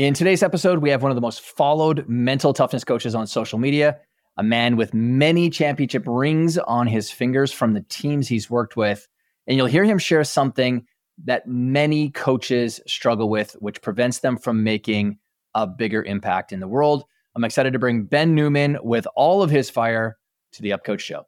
In 0.00 0.14
today's 0.14 0.42
episode, 0.42 0.78
we 0.78 0.88
have 0.88 1.02
one 1.02 1.10
of 1.10 1.14
the 1.14 1.20
most 1.20 1.42
followed 1.42 2.08
mental 2.08 2.54
toughness 2.54 2.84
coaches 2.84 3.14
on 3.14 3.26
social 3.26 3.58
media, 3.58 3.98
a 4.38 4.42
man 4.42 4.76
with 4.76 4.94
many 4.94 5.50
championship 5.50 6.04
rings 6.06 6.56
on 6.56 6.86
his 6.86 7.10
fingers 7.10 7.52
from 7.52 7.74
the 7.74 7.82
teams 7.82 8.26
he's 8.26 8.48
worked 8.48 8.78
with. 8.78 9.06
And 9.46 9.58
you'll 9.58 9.66
hear 9.66 9.84
him 9.84 9.98
share 9.98 10.24
something 10.24 10.86
that 11.24 11.46
many 11.46 12.08
coaches 12.08 12.80
struggle 12.86 13.28
with, 13.28 13.54
which 13.58 13.82
prevents 13.82 14.20
them 14.20 14.38
from 14.38 14.64
making 14.64 15.18
a 15.54 15.66
bigger 15.66 16.02
impact 16.02 16.50
in 16.50 16.60
the 16.60 16.66
world. 16.66 17.04
I'm 17.36 17.44
excited 17.44 17.74
to 17.74 17.78
bring 17.78 18.04
Ben 18.04 18.34
Newman 18.34 18.78
with 18.82 19.06
all 19.14 19.42
of 19.42 19.50
his 19.50 19.68
fire 19.68 20.16
to 20.52 20.62
the 20.62 20.70
Upcoach 20.70 21.00
Show. 21.00 21.26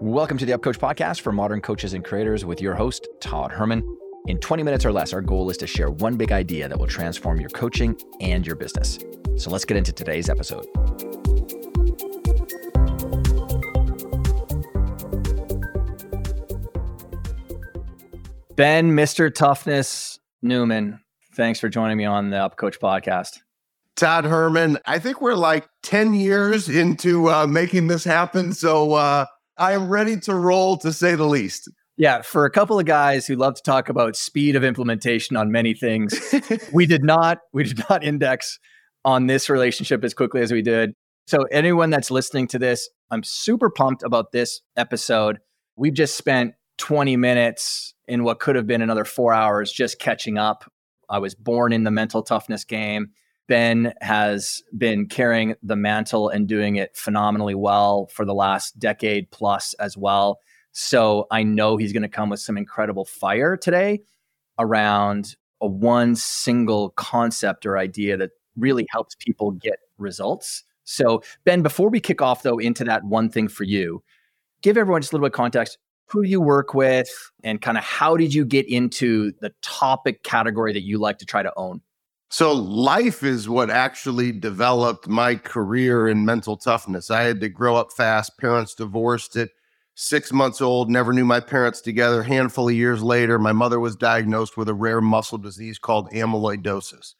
Welcome 0.00 0.38
to 0.38 0.46
the 0.46 0.52
Upcoach 0.52 0.78
podcast 0.78 1.20
for 1.20 1.32
modern 1.32 1.60
coaches 1.60 1.92
and 1.92 2.02
creators 2.02 2.46
with 2.46 2.62
your 2.62 2.76
host, 2.76 3.06
Todd 3.20 3.52
Herman. 3.52 3.98
In 4.28 4.38
20 4.38 4.62
minutes 4.62 4.84
or 4.84 4.92
less, 4.92 5.12
our 5.12 5.20
goal 5.20 5.50
is 5.50 5.56
to 5.56 5.66
share 5.66 5.90
one 5.90 6.16
big 6.16 6.30
idea 6.30 6.68
that 6.68 6.78
will 6.78 6.86
transform 6.86 7.40
your 7.40 7.50
coaching 7.50 8.00
and 8.20 8.46
your 8.46 8.54
business. 8.54 9.00
So 9.36 9.50
let's 9.50 9.64
get 9.64 9.76
into 9.76 9.92
today's 9.92 10.28
episode. 10.28 10.64
Ben, 18.54 18.92
Mr. 18.92 19.34
Toughness 19.34 20.20
Newman, 20.40 21.00
thanks 21.34 21.58
for 21.58 21.68
joining 21.68 21.96
me 21.96 22.04
on 22.04 22.30
the 22.30 22.36
Upcoach 22.36 22.78
podcast. 22.78 23.40
Todd 23.96 24.24
Herman, 24.24 24.78
I 24.86 25.00
think 25.00 25.20
we're 25.20 25.34
like 25.34 25.68
10 25.82 26.14
years 26.14 26.68
into 26.68 27.28
uh, 27.28 27.48
making 27.48 27.88
this 27.88 28.04
happen. 28.04 28.52
So 28.52 28.92
uh, 28.92 29.26
I 29.58 29.72
am 29.72 29.88
ready 29.88 30.16
to 30.20 30.34
roll, 30.34 30.76
to 30.78 30.92
say 30.92 31.16
the 31.16 31.26
least. 31.26 31.68
Yeah, 32.02 32.22
for 32.22 32.44
a 32.44 32.50
couple 32.50 32.80
of 32.80 32.84
guys 32.84 33.28
who 33.28 33.36
love 33.36 33.54
to 33.54 33.62
talk 33.62 33.88
about 33.88 34.16
speed 34.16 34.56
of 34.56 34.64
implementation 34.64 35.36
on 35.36 35.52
many 35.52 35.72
things, 35.72 36.34
we 36.72 36.84
did 36.84 37.04
not 37.04 37.38
we 37.52 37.62
did 37.62 37.80
not 37.88 38.02
index 38.02 38.58
on 39.04 39.28
this 39.28 39.48
relationship 39.48 40.02
as 40.02 40.12
quickly 40.12 40.42
as 40.42 40.50
we 40.50 40.62
did. 40.62 40.94
So 41.28 41.44
anyone 41.52 41.90
that's 41.90 42.10
listening 42.10 42.48
to 42.48 42.58
this, 42.58 42.90
I'm 43.12 43.22
super 43.22 43.70
pumped 43.70 44.02
about 44.02 44.32
this 44.32 44.62
episode. 44.76 45.38
We've 45.76 45.94
just 45.94 46.16
spent 46.16 46.54
20 46.78 47.16
minutes 47.16 47.94
in 48.08 48.24
what 48.24 48.40
could 48.40 48.56
have 48.56 48.66
been 48.66 48.82
another 48.82 49.04
4 49.04 49.32
hours 49.32 49.70
just 49.70 50.00
catching 50.00 50.38
up. 50.38 50.68
I 51.08 51.20
was 51.20 51.36
born 51.36 51.72
in 51.72 51.84
the 51.84 51.92
mental 51.92 52.24
toughness 52.24 52.64
game. 52.64 53.10
Ben 53.46 53.94
has 54.00 54.60
been 54.76 55.06
carrying 55.06 55.54
the 55.62 55.76
mantle 55.76 56.30
and 56.30 56.48
doing 56.48 56.74
it 56.74 56.96
phenomenally 56.96 57.54
well 57.54 58.08
for 58.08 58.24
the 58.24 58.34
last 58.34 58.80
decade 58.80 59.30
plus 59.30 59.72
as 59.74 59.96
well. 59.96 60.40
So 60.72 61.26
I 61.30 61.42
know 61.42 61.76
he's 61.76 61.92
going 61.92 62.02
to 62.02 62.08
come 62.08 62.30
with 62.30 62.40
some 62.40 62.56
incredible 62.56 63.04
fire 63.04 63.56
today 63.56 64.00
around 64.58 65.36
a 65.60 65.66
one 65.66 66.16
single 66.16 66.90
concept 66.90 67.64
or 67.64 67.78
idea 67.78 68.16
that 68.16 68.30
really 68.56 68.86
helps 68.90 69.14
people 69.14 69.52
get 69.52 69.78
results. 69.98 70.64
So, 70.84 71.22
Ben, 71.44 71.62
before 71.62 71.88
we 71.88 72.00
kick 72.00 72.20
off 72.20 72.42
though 72.42 72.58
into 72.58 72.84
that 72.84 73.04
one 73.04 73.30
thing 73.30 73.48
for 73.48 73.64
you, 73.64 74.02
give 74.62 74.76
everyone 74.76 75.00
just 75.00 75.12
a 75.12 75.16
little 75.16 75.26
bit 75.26 75.32
of 75.32 75.36
context 75.36 75.78
who 76.06 76.22
you 76.22 76.40
work 76.40 76.74
with 76.74 77.08
and 77.42 77.62
kind 77.62 77.78
of 77.78 77.84
how 77.84 78.16
did 78.16 78.34
you 78.34 78.44
get 78.44 78.68
into 78.68 79.32
the 79.40 79.52
topic 79.62 80.22
category 80.24 80.72
that 80.72 80.82
you 80.82 80.98
like 80.98 81.18
to 81.18 81.24
try 81.24 81.42
to 81.42 81.52
own? 81.56 81.80
So, 82.28 82.52
life 82.52 83.22
is 83.22 83.48
what 83.48 83.70
actually 83.70 84.32
developed 84.32 85.06
my 85.06 85.36
career 85.36 86.08
in 86.08 86.24
mental 86.24 86.56
toughness. 86.56 87.10
I 87.10 87.22
had 87.22 87.40
to 87.40 87.48
grow 87.48 87.76
up 87.76 87.92
fast. 87.92 88.38
Parents 88.38 88.74
divorced 88.74 89.36
at 89.36 89.50
six 89.94 90.32
months 90.32 90.60
old, 90.60 90.90
never 90.90 91.12
knew 91.12 91.24
my 91.24 91.40
parents 91.40 91.80
together. 91.80 92.22
Handful 92.22 92.68
of 92.68 92.74
years 92.74 93.02
later, 93.02 93.38
my 93.38 93.52
mother 93.52 93.80
was 93.80 93.96
diagnosed 93.96 94.56
with 94.56 94.68
a 94.68 94.74
rare 94.74 95.00
muscle 95.00 95.38
disease 95.38 95.78
called 95.78 96.10
amyloidosis. 96.10 97.14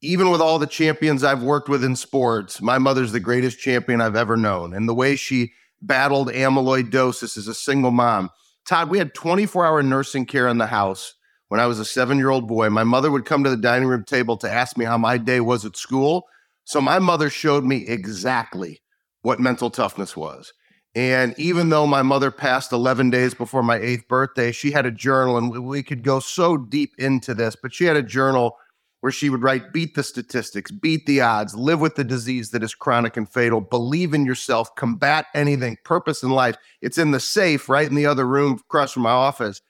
Even 0.00 0.30
with 0.30 0.40
all 0.40 0.58
the 0.58 0.66
champions 0.66 1.22
I've 1.22 1.42
worked 1.42 1.68
with 1.68 1.84
in 1.84 1.94
sports, 1.94 2.60
my 2.60 2.78
mother's 2.78 3.12
the 3.12 3.20
greatest 3.20 3.58
champion 3.58 4.00
I've 4.00 4.16
ever 4.16 4.36
known. 4.36 4.74
And 4.74 4.88
the 4.88 4.94
way 4.94 5.16
she 5.16 5.52
battled 5.80 6.28
amyloidosis 6.28 7.36
as 7.36 7.48
a 7.48 7.54
single 7.54 7.90
mom. 7.90 8.30
Todd, 8.66 8.90
we 8.90 8.98
had 8.98 9.14
24 9.14 9.66
hour 9.66 9.82
nursing 9.82 10.26
care 10.26 10.48
in 10.48 10.58
the 10.58 10.66
house 10.66 11.14
when 11.52 11.60
I 11.60 11.66
was 11.66 11.78
a 11.78 11.84
seven 11.84 12.16
year 12.16 12.30
old 12.30 12.48
boy, 12.48 12.70
my 12.70 12.82
mother 12.82 13.10
would 13.10 13.26
come 13.26 13.44
to 13.44 13.50
the 13.50 13.58
dining 13.58 13.86
room 13.86 14.04
table 14.04 14.38
to 14.38 14.50
ask 14.50 14.78
me 14.78 14.86
how 14.86 14.96
my 14.96 15.18
day 15.18 15.38
was 15.38 15.66
at 15.66 15.76
school. 15.76 16.24
So 16.64 16.80
my 16.80 16.98
mother 16.98 17.28
showed 17.28 17.62
me 17.62 17.86
exactly 17.86 18.80
what 19.20 19.38
mental 19.38 19.68
toughness 19.68 20.16
was. 20.16 20.54
And 20.94 21.34
even 21.38 21.70
though 21.70 21.86
my 21.86 22.02
mother 22.02 22.30
passed 22.30 22.72
11 22.72 23.10
days 23.10 23.32
before 23.32 23.62
my 23.62 23.76
eighth 23.76 24.06
birthday, 24.08 24.52
she 24.52 24.72
had 24.72 24.84
a 24.84 24.90
journal, 24.90 25.38
and 25.38 25.64
we 25.64 25.82
could 25.82 26.02
go 26.02 26.20
so 26.20 26.56
deep 26.58 26.94
into 26.98 27.32
this, 27.32 27.56
but 27.56 27.72
she 27.72 27.86
had 27.86 27.96
a 27.96 28.02
journal 28.02 28.58
where 29.00 29.10
she 29.10 29.30
would 29.30 29.42
write 29.42 29.72
beat 29.72 29.94
the 29.94 30.02
statistics, 30.02 30.70
beat 30.70 31.06
the 31.06 31.20
odds, 31.20 31.56
live 31.56 31.80
with 31.80 31.96
the 31.96 32.04
disease 32.04 32.50
that 32.50 32.62
is 32.62 32.74
chronic 32.74 33.16
and 33.16 33.28
fatal, 33.28 33.60
believe 33.60 34.14
in 34.14 34.24
yourself, 34.24 34.72
combat 34.76 35.26
anything, 35.34 35.76
purpose 35.84 36.22
in 36.22 36.30
life. 36.30 36.56
It's 36.82 36.98
in 36.98 37.10
the 37.10 37.18
safe 37.18 37.68
right 37.68 37.88
in 37.88 37.96
the 37.96 38.06
other 38.06 38.26
room 38.26 38.60
across 38.60 38.92
from 38.92 39.02
my 39.02 39.10
office. 39.10 39.60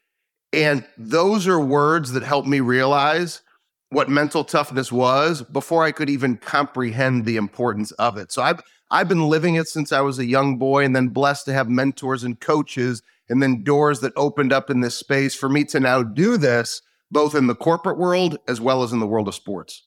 And 0.52 0.84
those 0.98 1.46
are 1.46 1.58
words 1.58 2.12
that 2.12 2.22
helped 2.22 2.46
me 2.46 2.60
realize 2.60 3.40
what 3.88 4.10
mental 4.10 4.44
toughness 4.44 4.92
was 4.92 5.42
before 5.42 5.82
I 5.82 5.92
could 5.92 6.10
even 6.10 6.36
comprehend 6.36 7.24
the 7.24 7.36
importance 7.36 7.92
of 7.92 8.18
it. 8.18 8.32
So 8.32 8.42
I've 8.42 8.60
I've 8.92 9.08
been 9.08 9.30
living 9.30 9.54
it 9.54 9.68
since 9.68 9.90
I 9.90 10.02
was 10.02 10.18
a 10.18 10.26
young 10.26 10.58
boy 10.58 10.84
and 10.84 10.94
then 10.94 11.08
blessed 11.08 11.46
to 11.46 11.54
have 11.54 11.70
mentors 11.70 12.24
and 12.24 12.38
coaches 12.38 13.02
and 13.26 13.42
then 13.42 13.64
doors 13.64 14.00
that 14.00 14.12
opened 14.16 14.52
up 14.52 14.68
in 14.68 14.82
this 14.82 14.94
space 14.94 15.34
for 15.34 15.48
me 15.48 15.64
to 15.64 15.80
now 15.80 16.02
do 16.02 16.36
this 16.36 16.82
both 17.10 17.34
in 17.34 17.46
the 17.46 17.54
corporate 17.54 17.96
world 17.96 18.36
as 18.46 18.60
well 18.60 18.82
as 18.82 18.92
in 18.92 19.00
the 19.00 19.06
world 19.06 19.28
of 19.28 19.34
sports. 19.34 19.86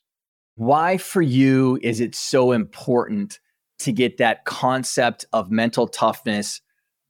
Why 0.56 0.98
for 0.98 1.22
you 1.22 1.78
is 1.84 2.00
it 2.00 2.16
so 2.16 2.52
important 2.52 3.40
to 3.80 3.92
get 3.92 4.18
that 4.18 4.44
concept 4.46 5.26
of 5.32 5.52
mental 5.52 5.88
toughness 5.88 6.62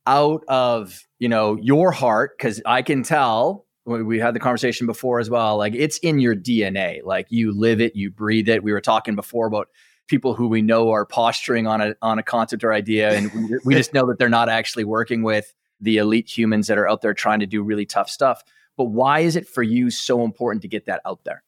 out 0.05 0.44
of 0.50 1.07
you 1.19 1.29
know 1.29 1.57
your 1.61 1.94
heart? 1.94 2.38
Because 2.38 2.61
i 2.66 2.81
can 2.81 3.03
tell 3.03 3.67
we 3.85 4.19
had 4.19 4.35
the 4.35 4.39
conversation 4.39 4.85
before 4.85 5.19
as 5.19 5.29
well 5.29 5.57
like 5.57 5.75
it's 5.75 6.00
in 6.00 6.19
your 6.19 6.35
dna 6.35 7.01
like 7.03 7.28
you 7.29 7.57
live 7.57 7.79
it 7.79 7.95
you 7.95 8.11
breathe 8.11 8.50
it. 8.50 8.63
We 8.63 8.73
were 8.73 8.81
talking 8.81 9.16
before 9.16 9.47
about 9.47 9.69
people 10.07 10.33
who 10.33 10.47
we 10.47 10.61
know 10.61 10.91
are 10.91 11.05
posturing 11.05 11.67
on 11.67 11.81
a 11.81 11.95
on 12.01 12.19
a 12.19 12.23
concept 12.23 12.63
or 12.63 12.73
idea 12.73 13.11
and 13.16 13.31
we, 13.33 13.57
we 13.66 13.75
just 13.75 13.93
know 13.93 14.05
that 14.05 14.17
they're 14.19 14.29
not 14.29 14.49
actually 14.49 14.83
working 14.83 15.23
with 15.23 15.53
the 15.81 15.97
elite 15.97 16.29
humans 16.29 16.67
that 16.67 16.77
are 16.77 16.89
out 16.89 17.01
there 17.01 17.13
trying 17.13 17.39
to 17.39 17.45
do 17.45 17.61
really 17.63 17.85
tough 17.85 18.09
stuff 18.09 18.43
but 18.77 18.85
why 18.85 19.19
is 19.19 19.35
it 19.35 19.47
for 19.47 19.63
you 19.63 19.89
so 19.89 20.23
important 20.23 20.61
to 20.61 20.67
get 20.67 20.85
that 20.85 21.01
out 21.05 21.23
there 21.23 21.43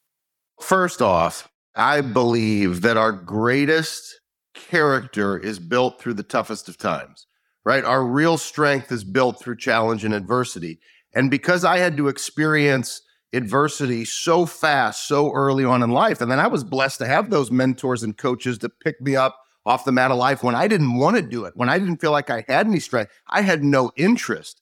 first 0.59 1.01
off 1.01 1.50
i 1.75 2.01
believe 2.01 2.81
that 2.81 2.97
our 2.97 3.12
greatest 3.12 4.19
character 4.53 5.38
is 5.38 5.59
built 5.59 6.01
through 6.01 6.13
the 6.13 6.24
toughest 6.24 6.68
of 6.68 6.78
times 6.78 7.28
right? 7.68 7.84
Our 7.84 8.06
real 8.06 8.38
strength 8.38 8.94
is 8.94 9.03
built 9.03 9.41
through 9.41 9.57
challenge 9.57 10.06
and 10.06 10.13
adversity. 10.13 10.79
And 11.13 11.29
because 11.29 11.66
I 11.66 11.79
had 11.79 11.97
to 11.97 12.07
experience 12.07 13.01
adversity 13.33 14.05
so 14.05 14.45
fast, 14.45 15.07
so 15.07 15.31
early 15.33 15.65
on 15.65 15.83
in 15.83 15.91
life, 15.91 16.21
and 16.21 16.31
then 16.31 16.39
I 16.39 16.47
was 16.47 16.63
blessed 16.63 16.99
to 16.99 17.07
have 17.07 17.29
those 17.29 17.51
mentors 17.51 18.03
and 18.03 18.17
coaches 18.17 18.57
to 18.59 18.69
pick 18.69 19.01
me 19.01 19.15
up 19.15 19.38
off 19.65 19.85
the 19.85 19.91
mat 19.91 20.11
of 20.11 20.17
life 20.17 20.43
when 20.43 20.55
I 20.55 20.67
didn't 20.67 20.97
want 20.97 21.17
to 21.17 21.21
do 21.21 21.43
it, 21.45 21.53
when 21.55 21.69
I 21.69 21.77
didn't 21.77 21.97
feel 21.97 22.11
like 22.11 22.29
I 22.29 22.45
had 22.47 22.67
any 22.67 22.79
strength, 22.79 23.11
I 23.27 23.41
had 23.41 23.63
no 23.63 23.91
interest. 23.97 24.61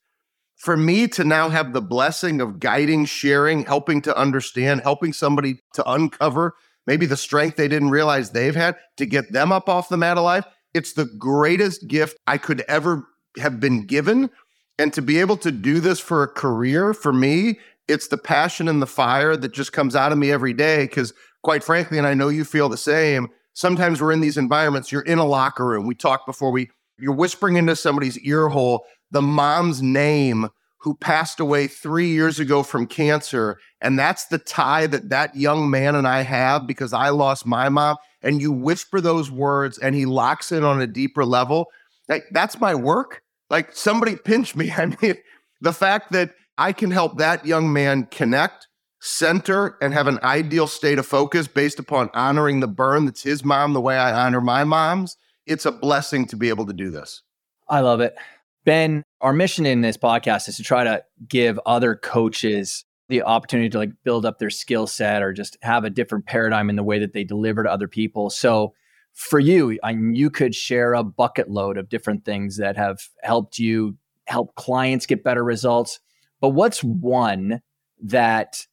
For 0.55 0.75
me 0.75 1.07
to 1.09 1.23
now 1.23 1.49
have 1.49 1.73
the 1.73 1.81
blessing 1.81 2.41
of 2.41 2.59
guiding, 2.59 3.05
sharing, 3.05 3.65
helping 3.65 4.01
to 4.03 4.17
understand, 4.17 4.81
helping 4.81 5.13
somebody 5.13 5.59
to 5.73 5.89
uncover 5.89 6.55
maybe 6.87 7.05
the 7.05 7.17
strength 7.17 7.57
they 7.57 7.67
didn't 7.67 7.89
realize 7.89 8.31
they've 8.31 8.55
had 8.55 8.75
to 8.97 9.05
get 9.05 9.31
them 9.31 9.51
up 9.51 9.69
off 9.69 9.89
the 9.89 9.97
mat 9.97 10.17
of 10.17 10.23
life, 10.23 10.45
it's 10.73 10.93
the 10.93 11.05
greatest 11.05 11.87
gift 11.87 12.17
I 12.27 12.37
could 12.37 12.61
ever 12.67 13.07
have 13.37 13.59
been 13.59 13.85
given. 13.85 14.29
And 14.77 14.93
to 14.93 15.01
be 15.01 15.19
able 15.19 15.37
to 15.37 15.51
do 15.51 15.79
this 15.79 15.99
for 15.99 16.23
a 16.23 16.27
career, 16.27 16.93
for 16.93 17.13
me, 17.13 17.59
it's 17.87 18.07
the 18.07 18.17
passion 18.17 18.67
and 18.67 18.81
the 18.81 18.87
fire 18.87 19.35
that 19.35 19.53
just 19.53 19.73
comes 19.73 19.95
out 19.95 20.11
of 20.11 20.17
me 20.17 20.31
every 20.31 20.53
day. 20.53 20.85
Because, 20.85 21.13
quite 21.43 21.63
frankly, 21.63 21.97
and 21.97 22.07
I 22.07 22.13
know 22.13 22.29
you 22.29 22.43
feel 22.43 22.69
the 22.69 22.77
same, 22.77 23.29
sometimes 23.53 24.01
we're 24.01 24.11
in 24.11 24.21
these 24.21 24.37
environments, 24.37 24.91
you're 24.91 25.01
in 25.01 25.19
a 25.19 25.25
locker 25.25 25.65
room. 25.65 25.87
We 25.87 25.95
talked 25.95 26.25
before 26.25 26.51
we, 26.51 26.69
you're 26.97 27.13
whispering 27.13 27.57
into 27.57 27.75
somebody's 27.75 28.19
ear 28.19 28.49
hole 28.49 28.85
the 29.11 29.21
mom's 29.21 29.81
name 29.81 30.49
who 30.79 30.93
passed 30.95 31.39
away 31.39 31.67
three 31.67 32.09
years 32.09 32.39
ago 32.39 32.61
from 32.61 32.85
cancer. 32.85 33.57
And 33.81 33.97
that's 33.97 34.25
the 34.25 34.37
tie 34.37 34.87
that 34.87 35.09
that 35.09 35.35
young 35.35 35.69
man 35.69 35.95
and 35.95 36.07
I 36.07 36.21
have 36.21 36.67
because 36.67 36.93
I 36.93 37.09
lost 37.09 37.45
my 37.45 37.69
mom 37.69 37.97
and 38.21 38.41
you 38.41 38.51
whisper 38.51 39.01
those 39.01 39.31
words 39.31 39.77
and 39.79 39.95
he 39.95 40.05
locks 40.05 40.51
in 40.51 40.63
on 40.63 40.81
a 40.81 40.87
deeper 40.87 41.25
level, 41.25 41.67
like 42.07 42.25
that's 42.31 42.59
my 42.59 42.75
work. 42.75 43.23
Like 43.49 43.75
somebody 43.75 44.15
pinch 44.15 44.55
me. 44.55 44.71
I 44.77 44.87
mean, 45.01 45.15
the 45.61 45.73
fact 45.73 46.11
that 46.11 46.35
I 46.57 46.71
can 46.71 46.91
help 46.91 47.17
that 47.17 47.45
young 47.45 47.71
man 47.71 48.07
connect, 48.11 48.67
center, 49.01 49.77
and 49.81 49.93
have 49.93 50.07
an 50.07 50.19
ideal 50.23 50.67
state 50.67 50.99
of 50.99 51.05
focus 51.05 51.47
based 51.47 51.79
upon 51.79 52.09
honoring 52.13 52.59
the 52.59 52.67
burn 52.67 53.05
that's 53.05 53.23
his 53.23 53.43
mom 53.43 53.73
the 53.73 53.81
way 53.81 53.97
I 53.97 54.25
honor 54.25 54.41
my 54.41 54.63
mom's, 54.63 55.17
it's 55.45 55.65
a 55.65 55.71
blessing 55.71 56.25
to 56.27 56.35
be 56.35 56.49
able 56.49 56.65
to 56.65 56.73
do 56.73 56.89
this. 56.89 57.21
I 57.67 57.81
love 57.81 57.99
it. 57.99 58.15
Ben, 58.63 59.03
our 59.21 59.33
mission 59.33 59.65
in 59.65 59.81
this 59.81 59.97
podcast 59.97 60.47
is 60.49 60.57
to 60.57 60.63
try 60.63 60.83
to 60.83 61.03
give 61.27 61.59
other 61.65 61.95
coaches 61.95 62.83
the 63.09 63.21
opportunity 63.21 63.69
to 63.69 63.77
like 63.77 63.91
build 64.03 64.25
up 64.25 64.39
their 64.39 64.49
skill 64.49 64.87
set 64.87 65.21
or 65.21 65.33
just 65.33 65.57
have 65.61 65.83
a 65.83 65.89
different 65.89 66.25
paradigm 66.25 66.69
in 66.69 66.75
the 66.75 66.83
way 66.83 66.97
that 66.99 67.13
they 67.13 67.23
deliver 67.23 67.63
to 67.63 67.71
other 67.71 67.87
people. 67.87 68.29
So 68.31 68.73
for 69.13 69.39
you, 69.39 69.77
I 69.83 69.91
you 69.91 70.29
could 70.29 70.55
share 70.55 70.93
a 70.93 71.03
bucket 71.03 71.49
load 71.49 71.77
of 71.77 71.89
different 71.89 72.25
things 72.25 72.57
that 72.57 72.75
have 72.75 73.01
helped 73.21 73.59
you 73.59 73.97
help 74.27 74.55
clients 74.55 75.05
get 75.05 75.23
better 75.23 75.43
results. 75.43 75.99
But 76.41 76.49
what's 76.49 76.83
one 76.83 77.61
that 78.03 78.65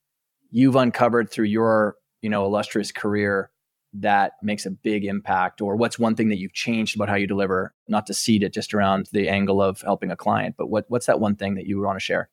you've 0.50 0.76
uncovered 0.76 1.30
through 1.30 1.46
your, 1.46 1.96
you 2.20 2.28
know, 2.28 2.44
illustrious 2.44 2.92
career 2.92 3.50
that 3.94 4.32
makes 4.42 4.66
a 4.66 4.70
big 4.70 5.04
impact? 5.04 5.60
Or 5.60 5.76
what's 5.76 5.98
one 5.98 6.14
thing 6.14 6.28
that 6.30 6.38
you've 6.38 6.54
changed 6.54 6.96
about 6.96 7.08
how 7.08 7.14
you 7.14 7.26
deliver? 7.26 7.74
Not 7.88 8.06
to 8.06 8.14
seed 8.14 8.42
it 8.42 8.52
just 8.52 8.74
around 8.74 9.08
the 9.12 9.28
angle 9.28 9.62
of 9.62 9.80
helping 9.82 10.10
a 10.10 10.16
client 10.16 10.56
but 10.56 10.68
what, 10.68 10.84
what's 10.88 11.06
that 11.06 11.20
one 11.20 11.36
thing 11.36 11.54
that 11.54 11.66
you 11.66 11.80
want 11.80 11.96
to 11.96 12.04
share? 12.04 12.28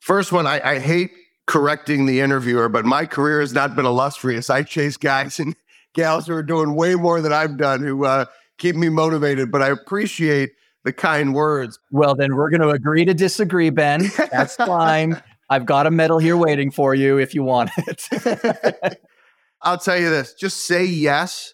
First 0.00 0.32
one 0.32 0.46
I, 0.46 0.60
I 0.62 0.78
hate 0.78 1.10
correcting 1.46 2.06
the 2.06 2.20
interviewer, 2.20 2.68
but 2.68 2.84
my 2.84 3.06
career 3.06 3.40
has 3.40 3.52
not 3.52 3.74
been 3.74 3.86
illustrious. 3.86 4.50
I 4.50 4.62
chase 4.62 4.96
guys 4.96 5.40
and 5.40 5.56
gals 5.94 6.26
who 6.26 6.34
are 6.34 6.42
doing 6.42 6.74
way 6.74 6.94
more 6.94 7.20
than 7.20 7.32
I've 7.32 7.56
done 7.56 7.82
who 7.82 8.04
uh, 8.04 8.26
keep 8.58 8.76
me 8.76 8.88
motivated, 8.88 9.50
but 9.50 9.62
I 9.62 9.68
appreciate 9.68 10.50
the 10.88 10.92
kind 10.94 11.34
words. 11.34 11.78
Well, 11.90 12.14
then 12.14 12.34
we're 12.34 12.48
going 12.48 12.62
to 12.62 12.70
agree 12.70 13.04
to 13.04 13.12
disagree, 13.12 13.68
Ben. 13.68 14.10
That's 14.32 14.56
fine. 14.74 15.22
I've 15.50 15.66
got 15.66 15.86
a 15.86 15.90
medal 15.90 16.18
here 16.18 16.36
waiting 16.38 16.70
for 16.70 16.94
you 16.94 17.18
if 17.18 17.34
you 17.34 17.42
want 17.42 17.70
it. 17.76 18.98
I'll 19.62 19.76
tell 19.76 19.98
you 19.98 20.08
this 20.08 20.32
just 20.32 20.66
say 20.66 20.84
yes 20.86 21.52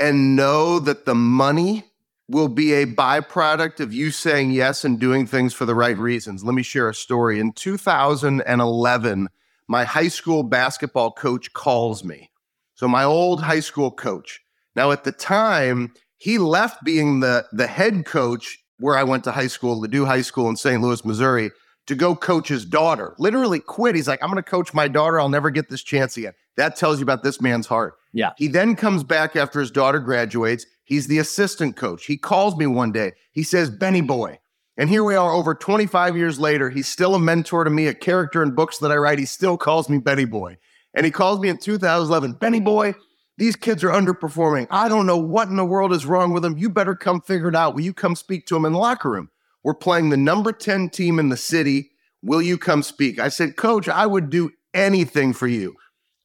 and 0.00 0.34
know 0.34 0.80
that 0.80 1.04
the 1.04 1.14
money 1.14 1.84
will 2.28 2.48
be 2.48 2.72
a 2.72 2.86
byproduct 2.86 3.78
of 3.78 3.92
you 3.94 4.10
saying 4.10 4.50
yes 4.50 4.84
and 4.84 4.98
doing 4.98 5.28
things 5.28 5.54
for 5.54 5.64
the 5.64 5.76
right 5.76 5.98
reasons. 5.98 6.42
Let 6.42 6.54
me 6.54 6.64
share 6.64 6.88
a 6.88 6.94
story. 6.94 7.38
In 7.38 7.52
2011, 7.52 9.28
my 9.68 9.84
high 9.84 10.08
school 10.08 10.42
basketball 10.42 11.12
coach 11.12 11.52
calls 11.52 12.02
me. 12.02 12.30
So, 12.74 12.88
my 12.88 13.04
old 13.04 13.42
high 13.42 13.60
school 13.60 13.92
coach. 13.92 14.40
Now, 14.74 14.90
at 14.90 15.04
the 15.04 15.12
time, 15.12 15.92
he 16.16 16.38
left 16.38 16.82
being 16.82 17.20
the, 17.20 17.46
the 17.52 17.68
head 17.68 18.06
coach 18.06 18.58
where 18.82 18.96
I 18.96 19.04
went 19.04 19.24
to 19.24 19.32
high 19.32 19.46
school, 19.46 19.80
Ladue 19.80 20.06
High 20.06 20.22
School 20.22 20.48
in 20.48 20.56
St. 20.56 20.82
Louis, 20.82 21.04
Missouri, 21.04 21.50
to 21.86 21.94
go 21.94 22.14
coach 22.14 22.48
his 22.48 22.64
daughter. 22.64 23.14
Literally 23.18 23.60
quit. 23.60 23.94
He's 23.94 24.08
like, 24.08 24.22
I'm 24.22 24.30
going 24.30 24.42
to 24.42 24.48
coach 24.48 24.74
my 24.74 24.88
daughter. 24.88 25.20
I'll 25.20 25.28
never 25.28 25.50
get 25.50 25.68
this 25.68 25.82
chance 25.82 26.16
again. 26.16 26.32
That 26.56 26.76
tells 26.76 26.98
you 26.98 27.02
about 27.02 27.22
this 27.22 27.40
man's 27.40 27.66
heart. 27.66 27.94
Yeah. 28.12 28.32
He 28.36 28.48
then 28.48 28.76
comes 28.76 29.04
back 29.04 29.36
after 29.36 29.60
his 29.60 29.70
daughter 29.70 30.00
graduates. 30.00 30.66
He's 30.84 31.06
the 31.06 31.18
assistant 31.18 31.76
coach. 31.76 32.06
He 32.06 32.18
calls 32.18 32.56
me 32.56 32.66
one 32.66 32.92
day. 32.92 33.12
He 33.32 33.42
says, 33.42 33.70
Benny 33.70 34.02
boy. 34.02 34.38
And 34.76 34.88
here 34.88 35.04
we 35.04 35.14
are 35.14 35.32
over 35.32 35.54
25 35.54 36.16
years 36.16 36.40
later. 36.40 36.70
He's 36.70 36.88
still 36.88 37.14
a 37.14 37.18
mentor 37.18 37.64
to 37.64 37.70
me, 37.70 37.86
a 37.86 37.94
character 37.94 38.42
in 38.42 38.54
books 38.54 38.78
that 38.78 38.90
I 38.90 38.96
write. 38.96 39.18
He 39.18 39.26
still 39.26 39.56
calls 39.56 39.88
me 39.88 39.98
Benny 39.98 40.24
boy. 40.24 40.58
And 40.94 41.06
he 41.06 41.12
calls 41.12 41.40
me 41.40 41.48
in 41.48 41.58
2011, 41.58 42.34
Benny 42.34 42.60
boy, 42.60 42.94
these 43.38 43.56
kids 43.56 43.82
are 43.82 43.90
underperforming. 43.90 44.66
I 44.70 44.88
don't 44.88 45.06
know 45.06 45.16
what 45.16 45.48
in 45.48 45.56
the 45.56 45.64
world 45.64 45.92
is 45.92 46.06
wrong 46.06 46.32
with 46.32 46.42
them. 46.42 46.58
You 46.58 46.68
better 46.68 46.94
come 46.94 47.20
figure 47.20 47.48
it 47.48 47.56
out. 47.56 47.74
Will 47.74 47.82
you 47.82 47.94
come 47.94 48.14
speak 48.14 48.46
to 48.46 48.54
them 48.54 48.64
in 48.64 48.72
the 48.72 48.78
locker 48.78 49.10
room? 49.10 49.30
We're 49.64 49.74
playing 49.74 50.10
the 50.10 50.16
number 50.16 50.52
10 50.52 50.90
team 50.90 51.18
in 51.18 51.28
the 51.28 51.36
city. 51.36 51.90
Will 52.22 52.42
you 52.42 52.58
come 52.58 52.82
speak? 52.82 53.18
I 53.18 53.28
said, 53.28 53.56
Coach, 53.56 53.88
I 53.88 54.06
would 54.06 54.30
do 54.30 54.50
anything 54.74 55.32
for 55.32 55.46
you. 55.46 55.74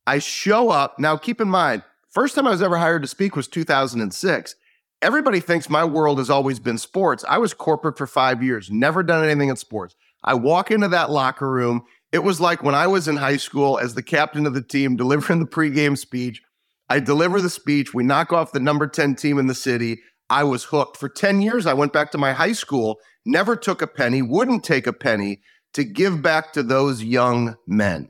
I 0.05 0.19
show 0.19 0.69
up. 0.69 0.99
Now, 0.99 1.17
keep 1.17 1.41
in 1.41 1.49
mind, 1.49 1.83
first 2.09 2.35
time 2.35 2.47
I 2.47 2.51
was 2.51 2.61
ever 2.61 2.77
hired 2.77 3.01
to 3.03 3.07
speak 3.07 3.35
was 3.35 3.47
2006. 3.47 4.55
Everybody 5.01 5.39
thinks 5.39 5.69
my 5.69 5.85
world 5.85 6.17
has 6.17 6.29
always 6.29 6.59
been 6.59 6.77
sports. 6.77 7.23
I 7.29 7.37
was 7.37 7.53
corporate 7.53 7.97
for 7.97 8.07
five 8.07 8.41
years, 8.41 8.71
never 8.71 9.03
done 9.03 9.23
anything 9.23 9.49
in 9.49 9.55
sports. 9.55 9.95
I 10.23 10.33
walk 10.33 10.71
into 10.71 10.87
that 10.87 11.11
locker 11.11 11.49
room. 11.49 11.83
It 12.11 12.19
was 12.19 12.41
like 12.41 12.63
when 12.63 12.73
I 12.73 12.87
was 12.87 13.07
in 13.07 13.17
high 13.17 13.37
school 13.37 13.77
as 13.77 13.93
the 13.93 14.01
captain 14.01 14.45
of 14.45 14.53
the 14.53 14.61
team, 14.61 14.95
delivering 14.97 15.39
the 15.39 15.45
pregame 15.45 15.97
speech. 15.97 16.41
I 16.89 16.99
deliver 16.99 17.41
the 17.41 17.49
speech. 17.49 17.93
We 17.93 18.03
knock 18.03 18.31
off 18.31 18.51
the 18.51 18.59
number 18.59 18.87
10 18.87 19.15
team 19.15 19.39
in 19.39 19.47
the 19.47 19.55
city. 19.55 20.01
I 20.29 20.43
was 20.43 20.65
hooked. 20.65 20.97
For 20.97 21.09
10 21.09 21.41
years, 21.41 21.65
I 21.65 21.73
went 21.73 21.93
back 21.93 22.11
to 22.11 22.17
my 22.17 22.33
high 22.33 22.53
school, 22.53 22.99
never 23.25 23.55
took 23.55 23.81
a 23.81 23.87
penny, 23.87 24.21
wouldn't 24.21 24.63
take 24.63 24.87
a 24.87 24.93
penny 24.93 25.41
to 25.73 25.83
give 25.83 26.21
back 26.21 26.53
to 26.53 26.63
those 26.63 27.03
young 27.03 27.55
men. 27.67 28.09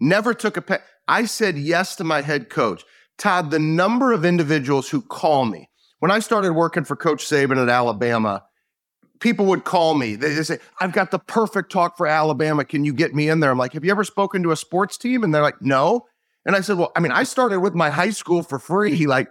Never 0.00 0.34
took 0.34 0.56
a 0.56 0.62
penny. 0.62 0.82
I 1.08 1.24
said 1.24 1.56
yes 1.56 1.96
to 1.96 2.04
my 2.04 2.22
head 2.22 2.50
coach. 2.50 2.84
Todd, 3.18 3.50
the 3.50 3.58
number 3.58 4.12
of 4.12 4.24
individuals 4.24 4.88
who 4.88 5.00
call 5.00 5.46
me, 5.46 5.68
when 6.00 6.10
I 6.10 6.18
started 6.18 6.52
working 6.52 6.84
for 6.84 6.96
Coach 6.96 7.24
Saban 7.24 7.62
at 7.62 7.68
Alabama, 7.68 8.44
people 9.20 9.46
would 9.46 9.64
call 9.64 9.94
me. 9.94 10.16
They, 10.16 10.42
say, 10.42 10.58
I've 10.80 10.92
got 10.92 11.10
the 11.10 11.18
perfect 11.18 11.72
talk 11.72 11.96
for 11.96 12.06
Alabama. 12.06 12.64
Can 12.64 12.84
you 12.84 12.92
get 12.92 13.14
me 13.14 13.28
in 13.28 13.40
there? 13.40 13.50
I'm 13.50 13.58
like, 13.58 13.72
have 13.72 13.84
you 13.84 13.90
ever 13.90 14.04
spoken 14.04 14.42
to 14.42 14.52
a 14.52 14.56
sports 14.56 14.98
team? 14.98 15.24
And 15.24 15.34
they're 15.34 15.42
like, 15.42 15.62
no. 15.62 16.06
And 16.46 16.54
I 16.54 16.60
said, 16.60 16.78
well, 16.78 16.92
I 16.96 17.00
mean, 17.00 17.12
I 17.12 17.24
started 17.24 17.60
with 17.60 17.74
my 17.74 17.90
high 17.90 18.10
school 18.10 18.42
for 18.42 18.58
free. 18.58 19.06
Like, 19.16 19.28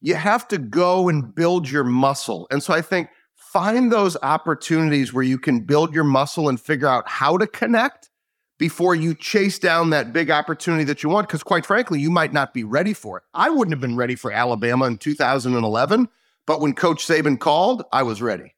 you 0.00 0.14
have 0.16 0.48
to 0.48 0.58
go 0.58 1.08
and 1.08 1.32
build 1.32 1.70
your 1.70 1.84
muscle. 1.84 2.48
And 2.50 2.62
so 2.62 2.74
I 2.74 2.82
think 2.82 3.08
find 3.34 3.92
those 3.92 4.16
opportunities 4.22 5.12
where 5.12 5.22
you 5.22 5.38
can 5.38 5.60
build 5.60 5.94
your 5.94 6.04
muscle 6.04 6.48
and 6.48 6.60
figure 6.60 6.88
out 6.88 7.08
how 7.08 7.38
to 7.38 7.46
connect 7.46 8.10
before 8.58 8.94
you 8.94 9.14
chase 9.14 9.58
down 9.58 9.90
that 9.90 10.12
big 10.12 10.30
opportunity 10.30 10.84
that 10.84 11.02
you 11.02 11.08
want. 11.08 11.28
Because 11.28 11.42
quite 11.42 11.66
frankly, 11.66 12.00
you 12.00 12.10
might 12.10 12.32
not 12.32 12.52
be 12.52 12.64
ready 12.64 12.94
for 12.94 13.18
it. 13.18 13.22
I 13.32 13.50
wouldn't 13.50 13.72
have 13.72 13.80
been 13.80 13.96
ready 13.96 14.16
for 14.16 14.32
Alabama 14.32 14.86
in 14.86 14.98
2011, 14.98 16.08
but 16.46 16.60
when 16.60 16.72
Coach 16.72 17.06
Saban 17.06 17.38
called, 17.38 17.84
I 17.92 18.02
was 18.02 18.20
ready. 18.20 18.54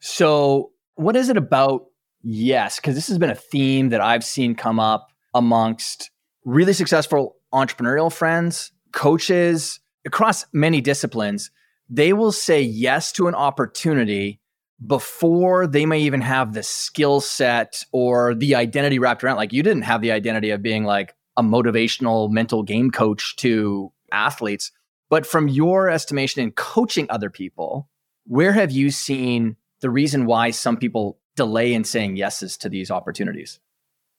So, 0.00 0.72
what 0.94 1.16
is 1.16 1.28
it 1.28 1.36
about 1.36 1.86
yes? 2.22 2.76
Because 2.76 2.94
this 2.94 3.08
has 3.08 3.18
been 3.18 3.30
a 3.30 3.34
theme 3.34 3.88
that 3.90 4.00
I've 4.00 4.24
seen 4.24 4.54
come 4.54 4.78
up 4.78 5.08
amongst 5.34 6.10
really 6.44 6.72
successful 6.72 7.36
entrepreneurial 7.52 8.12
friends, 8.12 8.72
coaches 8.92 9.80
across 10.04 10.46
many 10.52 10.80
disciplines. 10.80 11.50
They 11.88 12.12
will 12.12 12.32
say 12.32 12.62
yes 12.62 13.12
to 13.12 13.28
an 13.28 13.34
opportunity 13.34 14.40
before 14.84 15.66
they 15.66 15.86
may 15.86 16.00
even 16.00 16.20
have 16.20 16.52
the 16.52 16.62
skill 16.62 17.20
set 17.20 17.84
or 17.92 18.34
the 18.34 18.54
identity 18.54 18.98
wrapped 18.98 19.22
around. 19.22 19.36
Like 19.36 19.52
you 19.52 19.62
didn't 19.62 19.82
have 19.82 20.00
the 20.00 20.12
identity 20.12 20.50
of 20.50 20.62
being 20.62 20.84
like 20.84 21.14
a 21.36 21.42
motivational 21.42 22.30
mental 22.30 22.62
game 22.62 22.90
coach 22.90 23.36
to 23.36 23.92
athletes. 24.12 24.72
But 25.10 25.26
from 25.26 25.48
your 25.48 25.88
estimation 25.88 26.42
in 26.42 26.52
coaching 26.52 27.06
other 27.08 27.30
people, 27.30 27.88
where 28.26 28.52
have 28.52 28.70
you 28.70 28.90
seen 28.90 29.56
the 29.80 29.90
reason 29.90 30.26
why 30.26 30.50
some 30.50 30.76
people 30.76 31.18
delay 31.36 31.74
in 31.74 31.84
saying 31.84 32.16
yeses 32.16 32.56
to 32.58 32.68
these 32.68 32.90
opportunities? 32.90 33.60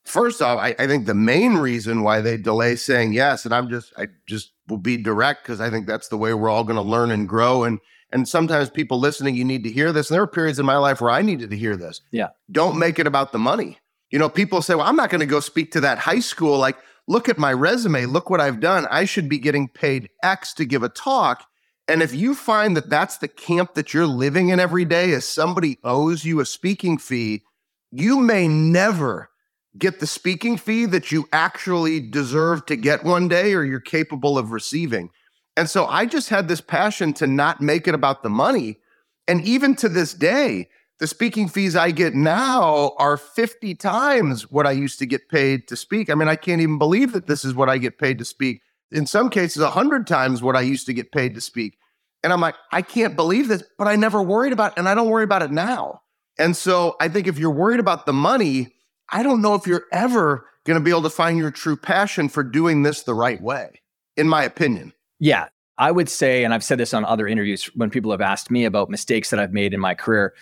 First 0.05 0.41
off, 0.41 0.59
I, 0.59 0.75
I 0.77 0.87
think 0.87 1.05
the 1.05 1.15
main 1.15 1.55
reason 1.55 2.03
why 2.03 2.21
they 2.21 2.37
delay 2.37 2.75
saying 2.75 3.13
yes, 3.13 3.43
and 3.45 3.53
I'm 3.53 3.69
just, 3.69 3.91
I 3.97 4.07
just 4.27 4.51
will 4.67 4.77
be 4.77 4.97
direct 4.97 5.43
because 5.43 5.59
I 5.59 5.69
think 5.69 5.87
that's 5.87 6.07
the 6.07 6.17
way 6.17 6.33
we're 6.33 6.49
all 6.49 6.63
going 6.63 6.75
to 6.75 6.81
learn 6.81 7.11
and 7.11 7.27
grow. 7.27 7.63
And 7.63 7.79
and 8.11 8.27
sometimes 8.27 8.69
people 8.69 8.99
listening, 8.99 9.35
you 9.35 9.43
need 9.43 9.63
to 9.63 9.71
hear 9.71 9.91
this. 9.91 10.09
And 10.09 10.15
there 10.15 10.21
were 10.21 10.27
periods 10.27 10.59
in 10.59 10.65
my 10.65 10.77
life 10.77 11.01
where 11.01 11.11
I 11.11 11.21
needed 11.21 11.49
to 11.49 11.57
hear 11.57 11.75
this. 11.75 12.01
Yeah. 12.11 12.29
Don't 12.51 12.77
make 12.77 12.99
it 12.99 13.07
about 13.07 13.31
the 13.31 13.39
money. 13.39 13.79
You 14.11 14.19
know, 14.19 14.29
people 14.29 14.61
say, 14.61 14.75
well, 14.75 14.85
I'm 14.85 14.95
not 14.95 15.09
going 15.09 15.19
to 15.19 15.25
go 15.25 15.39
speak 15.39 15.71
to 15.71 15.81
that 15.81 15.97
high 15.97 16.19
school. 16.19 16.57
Like, 16.57 16.77
look 17.07 17.27
at 17.27 17.37
my 17.37 17.51
resume. 17.51 18.05
Look 18.05 18.29
what 18.29 18.39
I've 18.39 18.59
done. 18.59 18.87
I 18.89 19.05
should 19.05 19.27
be 19.27 19.39
getting 19.39 19.67
paid 19.67 20.09
X 20.23 20.53
to 20.53 20.65
give 20.65 20.83
a 20.83 20.89
talk. 20.89 21.45
And 21.87 22.01
if 22.01 22.13
you 22.13 22.35
find 22.35 22.77
that 22.77 22.89
that's 22.89 23.17
the 23.17 23.27
camp 23.27 23.73
that 23.73 23.93
you're 23.93 24.07
living 24.07 24.49
in 24.49 24.59
every 24.59 24.85
day, 24.85 25.11
as 25.11 25.27
somebody 25.27 25.77
owes 25.83 26.23
you 26.23 26.39
a 26.39 26.45
speaking 26.45 26.97
fee, 26.97 27.43
you 27.91 28.19
may 28.19 28.47
never 28.47 29.29
get 29.77 29.99
the 29.99 30.07
speaking 30.07 30.57
fee 30.57 30.85
that 30.85 31.11
you 31.11 31.27
actually 31.33 31.99
deserve 31.99 32.65
to 32.67 32.75
get 32.75 33.03
one 33.03 33.27
day 33.27 33.53
or 33.53 33.63
you're 33.63 33.79
capable 33.79 34.37
of 34.37 34.51
receiving. 34.51 35.09
And 35.57 35.69
so 35.69 35.85
I 35.85 36.05
just 36.05 36.29
had 36.29 36.47
this 36.47 36.61
passion 36.61 37.13
to 37.13 37.27
not 37.27 37.61
make 37.61 37.87
it 37.87 37.95
about 37.95 38.23
the 38.23 38.29
money. 38.29 38.79
And 39.27 39.41
even 39.45 39.75
to 39.77 39.89
this 39.89 40.13
day, 40.13 40.69
the 40.99 41.07
speaking 41.07 41.49
fees 41.49 41.75
I 41.75 41.91
get 41.91 42.13
now 42.13 42.93
are 42.97 43.17
50 43.17 43.75
times 43.75 44.49
what 44.49 44.65
I 44.65 44.71
used 44.71 44.99
to 44.99 45.05
get 45.05 45.29
paid 45.29 45.67
to 45.67 45.75
speak. 45.75 46.09
I 46.09 46.15
mean, 46.15 46.29
I 46.29 46.35
can't 46.35 46.61
even 46.61 46.77
believe 46.77 47.11
that 47.13 47.27
this 47.27 47.43
is 47.43 47.53
what 47.53 47.69
I 47.69 47.77
get 47.77 47.97
paid 47.97 48.17
to 48.19 48.25
speak. 48.25 48.61
In 48.91 49.05
some 49.05 49.29
cases, 49.29 49.61
100 49.61 50.07
times 50.07 50.41
what 50.41 50.55
I 50.55 50.61
used 50.61 50.85
to 50.85 50.93
get 50.93 51.11
paid 51.11 51.35
to 51.35 51.41
speak. 51.41 51.77
And 52.23 52.31
I'm 52.31 52.39
like, 52.39 52.55
I 52.71 52.81
can't 52.81 53.15
believe 53.15 53.49
this, 53.49 53.63
but 53.77 53.87
I 53.87 53.97
never 53.97 54.21
worried 54.21 54.53
about 54.53 54.71
it, 54.71 54.79
and 54.79 54.87
I 54.87 54.95
don't 54.95 55.09
worry 55.09 55.23
about 55.23 55.43
it 55.43 55.51
now. 55.51 56.01
And 56.39 56.55
so 56.55 56.95
I 56.99 57.07
think 57.07 57.27
if 57.27 57.37
you're 57.37 57.51
worried 57.51 57.79
about 57.79 58.05
the 58.05 58.13
money, 58.13 58.73
I 59.15 59.23
don't 59.23 59.41
know 59.41 59.55
if 59.55 59.65
you're 59.65 59.85
ever 59.93 60.45
going 60.65 60.77
to 60.77 60.83
be 60.83 60.89
able 60.89 61.03
to 61.03 61.09
find 61.09 61.37
your 61.37 61.49
true 61.49 61.77
passion 61.77 62.27
for 62.27 62.43
doing 62.43 62.83
this 62.83 63.03
the 63.03 63.13
right 63.13 63.41
way, 63.41 63.81
in 64.17 64.27
my 64.27 64.43
opinion. 64.43 64.91
Yeah. 65.19 65.47
I 65.77 65.89
would 65.91 66.09
say, 66.09 66.43
and 66.43 66.53
I've 66.53 66.65
said 66.65 66.79
this 66.79 66.93
on 66.93 67.05
other 67.05 67.25
interviews 67.25 67.63
when 67.75 67.89
people 67.89 68.11
have 68.11 68.19
asked 68.19 68.51
me 68.51 68.65
about 68.65 68.89
mistakes 68.89 69.29
that 69.29 69.39
I've 69.39 69.53
made 69.53 69.73
in 69.73 69.79
my 69.79 69.93
career, 69.93 70.33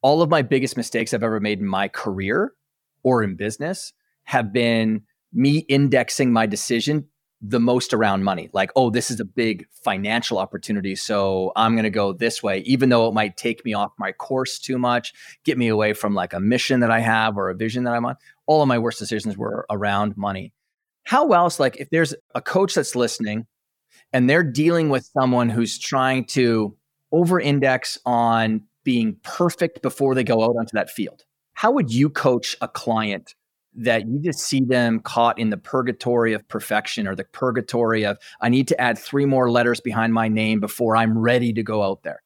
all 0.00 0.22
of 0.22 0.30
my 0.30 0.40
biggest 0.40 0.74
mistakes 0.74 1.12
I've 1.12 1.22
ever 1.22 1.38
made 1.38 1.60
in 1.60 1.66
my 1.66 1.86
career 1.86 2.54
or 3.02 3.22
in 3.22 3.36
business 3.36 3.92
have 4.22 4.54
been 4.54 5.02
me 5.34 5.58
indexing 5.68 6.32
my 6.32 6.46
decision 6.46 7.06
the 7.40 7.60
most 7.60 7.92
around 7.92 8.24
money. 8.24 8.48
Like, 8.52 8.70
oh, 8.74 8.90
this 8.90 9.10
is 9.10 9.20
a 9.20 9.24
big 9.24 9.66
financial 9.70 10.38
opportunity. 10.38 10.96
So 10.96 11.52
I'm 11.56 11.74
going 11.74 11.84
to 11.84 11.90
go 11.90 12.12
this 12.12 12.42
way, 12.42 12.60
even 12.60 12.88
though 12.88 13.06
it 13.06 13.14
might 13.14 13.36
take 13.36 13.64
me 13.64 13.74
off 13.74 13.92
my 13.98 14.12
course 14.12 14.58
too 14.58 14.78
much, 14.78 15.12
get 15.44 15.58
me 15.58 15.68
away 15.68 15.92
from 15.92 16.14
like 16.14 16.32
a 16.32 16.40
mission 16.40 16.80
that 16.80 16.90
I 16.90 17.00
have 17.00 17.36
or 17.36 17.50
a 17.50 17.54
vision 17.54 17.84
that 17.84 17.92
I'm 17.92 18.06
on. 18.06 18.16
All 18.46 18.62
of 18.62 18.68
my 18.68 18.78
worst 18.78 18.98
decisions 18.98 19.36
were 19.36 19.66
around 19.70 20.16
money. 20.16 20.52
How 21.04 21.32
else, 21.32 21.60
like, 21.60 21.76
if 21.76 21.90
there's 21.90 22.14
a 22.34 22.40
coach 22.40 22.74
that's 22.74 22.96
listening 22.96 23.46
and 24.12 24.28
they're 24.28 24.42
dealing 24.42 24.88
with 24.88 25.10
someone 25.12 25.50
who's 25.50 25.78
trying 25.78 26.24
to 26.26 26.74
over 27.12 27.38
index 27.38 27.98
on 28.06 28.62
being 28.84 29.16
perfect 29.22 29.82
before 29.82 30.14
they 30.14 30.24
go 30.24 30.42
out 30.42 30.56
onto 30.58 30.72
that 30.72 30.88
field, 30.88 31.24
how 31.52 31.72
would 31.72 31.92
you 31.92 32.08
coach 32.08 32.56
a 32.62 32.68
client 32.68 33.34
that 33.76 34.06
you 34.06 34.20
just 34.20 34.40
see 34.40 34.60
them 34.60 35.00
caught 35.00 35.38
in 35.38 35.50
the 35.50 35.56
purgatory 35.56 36.32
of 36.32 36.46
perfection 36.48 37.06
or 37.06 37.14
the 37.14 37.24
purgatory 37.24 38.04
of 38.04 38.18
I 38.40 38.48
need 38.48 38.68
to 38.68 38.80
add 38.80 38.98
three 38.98 39.26
more 39.26 39.50
letters 39.50 39.80
behind 39.80 40.14
my 40.14 40.28
name 40.28 40.60
before 40.60 40.96
I'm 40.96 41.18
ready 41.18 41.52
to 41.52 41.62
go 41.62 41.82
out 41.82 42.02
there. 42.02 42.22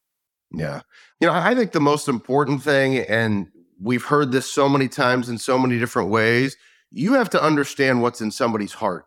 Yeah. 0.51 0.81
You 1.19 1.27
know, 1.27 1.33
I 1.33 1.55
think 1.55 1.71
the 1.71 1.79
most 1.79 2.07
important 2.07 2.63
thing, 2.63 2.97
and 2.97 3.47
we've 3.81 4.03
heard 4.03 4.31
this 4.31 4.51
so 4.51 4.67
many 4.67 4.87
times 4.87 5.29
in 5.29 5.37
so 5.37 5.57
many 5.57 5.79
different 5.79 6.09
ways, 6.09 6.57
you 6.91 7.13
have 7.13 7.29
to 7.31 7.43
understand 7.43 8.01
what's 8.01 8.21
in 8.21 8.31
somebody's 8.31 8.73
heart. 8.73 9.05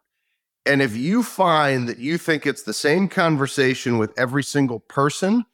And 0.65 0.81
if 0.81 0.97
you 0.97 1.25
find 1.25 1.89
that 1.89 1.99
you 1.99 2.19
think 2.19 2.47
it's 2.47 2.63
the 2.63 2.73
same 2.73 3.09
conversation 3.09 3.99
with 3.99 4.17
every 4.17 4.45
single 4.45 4.79
person, 4.79 5.45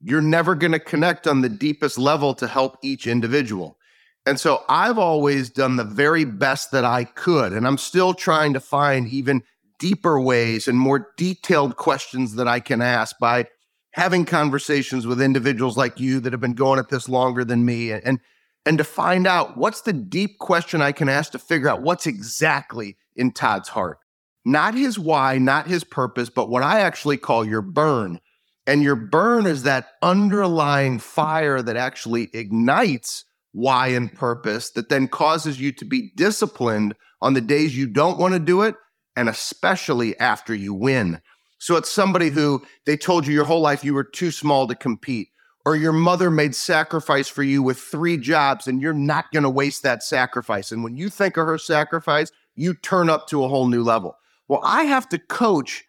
you're 0.00 0.20
never 0.20 0.54
going 0.54 0.72
to 0.72 0.78
connect 0.78 1.26
on 1.26 1.40
the 1.40 1.48
deepest 1.48 1.98
level 1.98 2.34
to 2.34 2.46
help 2.46 2.78
each 2.82 3.06
individual. 3.06 3.78
And 4.26 4.40
so 4.40 4.64
I've 4.68 4.98
always 4.98 5.50
done 5.50 5.76
the 5.76 5.84
very 5.84 6.24
best 6.24 6.70
that 6.72 6.84
I 6.84 7.04
could. 7.04 7.52
And 7.52 7.66
I'm 7.66 7.78
still 7.78 8.14
trying 8.14 8.54
to 8.54 8.60
find 8.60 9.08
even 9.08 9.42
deeper 9.78 10.20
ways 10.20 10.66
and 10.66 10.78
more 10.78 11.12
detailed 11.16 11.76
questions 11.76 12.36
that 12.36 12.48
I 12.48 12.60
can 12.60 12.80
ask 12.80 13.18
by 13.18 13.46
having 13.92 14.24
conversations 14.24 15.06
with 15.06 15.20
individuals 15.20 15.76
like 15.76 16.00
you 16.00 16.20
that 16.20 16.32
have 16.32 16.40
been 16.40 16.54
going 16.54 16.78
at 16.78 16.88
this 16.88 17.08
longer 17.08 17.44
than 17.44 17.64
me 17.64 17.92
and 17.92 18.18
and 18.66 18.78
to 18.78 18.84
find 18.84 19.26
out 19.26 19.58
what's 19.58 19.82
the 19.82 19.92
deep 19.92 20.38
question 20.38 20.80
I 20.80 20.92
can 20.92 21.08
ask 21.08 21.32
to 21.32 21.38
figure 21.38 21.68
out 21.68 21.82
what's 21.82 22.06
exactly 22.06 22.96
in 23.14 23.30
Todd's 23.30 23.68
heart. 23.68 23.98
Not 24.44 24.74
his 24.74 24.98
why, 24.98 25.38
not 25.38 25.66
his 25.66 25.84
purpose, 25.84 26.30
but 26.30 26.48
what 26.48 26.62
I 26.62 26.80
actually 26.80 27.18
call 27.18 27.44
your 27.44 27.62
burn. 27.62 28.20
And 28.66 28.82
your 28.82 28.96
burn 28.96 29.46
is 29.46 29.64
that 29.64 29.88
underlying 30.00 30.98
fire 30.98 31.60
that 31.60 31.76
actually 31.76 32.30
ignites 32.32 33.26
why 33.54 33.86
and 33.86 34.12
purpose 34.12 34.70
that 34.72 34.88
then 34.88 35.06
causes 35.06 35.60
you 35.60 35.70
to 35.70 35.84
be 35.84 36.10
disciplined 36.16 36.94
on 37.22 37.34
the 37.34 37.40
days 37.40 37.76
you 37.76 37.86
don't 37.86 38.18
want 38.18 38.34
to 38.34 38.40
do 38.40 38.62
it, 38.62 38.74
and 39.16 39.28
especially 39.28 40.18
after 40.18 40.52
you 40.52 40.74
win. 40.74 41.20
So 41.58 41.76
it's 41.76 41.90
somebody 41.90 42.30
who 42.30 42.62
they 42.84 42.96
told 42.96 43.26
you 43.26 43.32
your 43.32 43.44
whole 43.44 43.60
life 43.60 43.84
you 43.84 43.94
were 43.94 44.04
too 44.04 44.32
small 44.32 44.66
to 44.66 44.74
compete, 44.74 45.28
or 45.64 45.76
your 45.76 45.92
mother 45.92 46.30
made 46.30 46.54
sacrifice 46.54 47.28
for 47.28 47.44
you 47.44 47.62
with 47.62 47.78
three 47.78 48.18
jobs, 48.18 48.66
and 48.66 48.82
you're 48.82 48.92
not 48.92 49.30
going 49.32 49.44
to 49.44 49.50
waste 49.50 49.84
that 49.84 50.02
sacrifice. 50.02 50.72
And 50.72 50.82
when 50.82 50.96
you 50.96 51.08
think 51.08 51.36
of 51.36 51.46
her 51.46 51.56
sacrifice, 51.56 52.32
you 52.56 52.74
turn 52.74 53.08
up 53.08 53.28
to 53.28 53.44
a 53.44 53.48
whole 53.48 53.68
new 53.68 53.84
level. 53.84 54.16
Well, 54.48 54.60
I 54.64 54.82
have 54.82 55.08
to 55.10 55.18
coach 55.18 55.84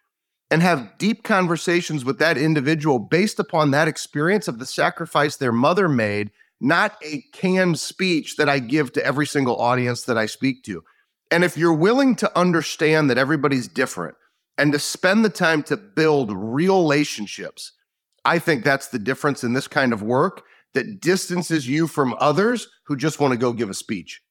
and 0.52 0.62
have 0.62 0.96
deep 0.98 1.24
conversations 1.24 2.04
with 2.04 2.20
that 2.20 2.38
individual 2.38 3.00
based 3.00 3.40
upon 3.40 3.72
that 3.72 3.88
experience 3.88 4.46
of 4.46 4.60
the 4.60 4.66
sacrifice 4.66 5.36
their 5.36 5.52
mother 5.52 5.88
made 5.88 6.30
not 6.60 6.96
a 7.04 7.22
canned 7.32 7.78
speech 7.78 8.36
that 8.36 8.48
I 8.48 8.58
give 8.58 8.92
to 8.92 9.04
every 9.04 9.26
single 9.26 9.56
audience 9.56 10.02
that 10.04 10.16
I 10.16 10.26
speak 10.26 10.64
to. 10.64 10.82
And 11.30 11.44
if 11.44 11.56
you're 11.56 11.74
willing 11.74 12.16
to 12.16 12.38
understand 12.38 13.10
that 13.10 13.18
everybody's 13.18 13.68
different 13.68 14.16
and 14.56 14.72
to 14.72 14.78
spend 14.78 15.24
the 15.24 15.30
time 15.30 15.62
to 15.64 15.76
build 15.76 16.32
real 16.32 16.82
relationships, 16.82 17.72
I 18.24 18.38
think 18.38 18.64
that's 18.64 18.88
the 18.88 18.98
difference 18.98 19.44
in 19.44 19.52
this 19.52 19.68
kind 19.68 19.92
of 19.92 20.02
work 20.02 20.42
that 20.74 21.00
distances 21.00 21.68
you 21.68 21.86
from 21.86 22.14
others 22.18 22.68
who 22.84 22.96
just 22.96 23.20
want 23.20 23.32
to 23.32 23.38
go 23.38 23.52
give 23.52 23.70
a 23.70 23.74
speech. 23.74 24.22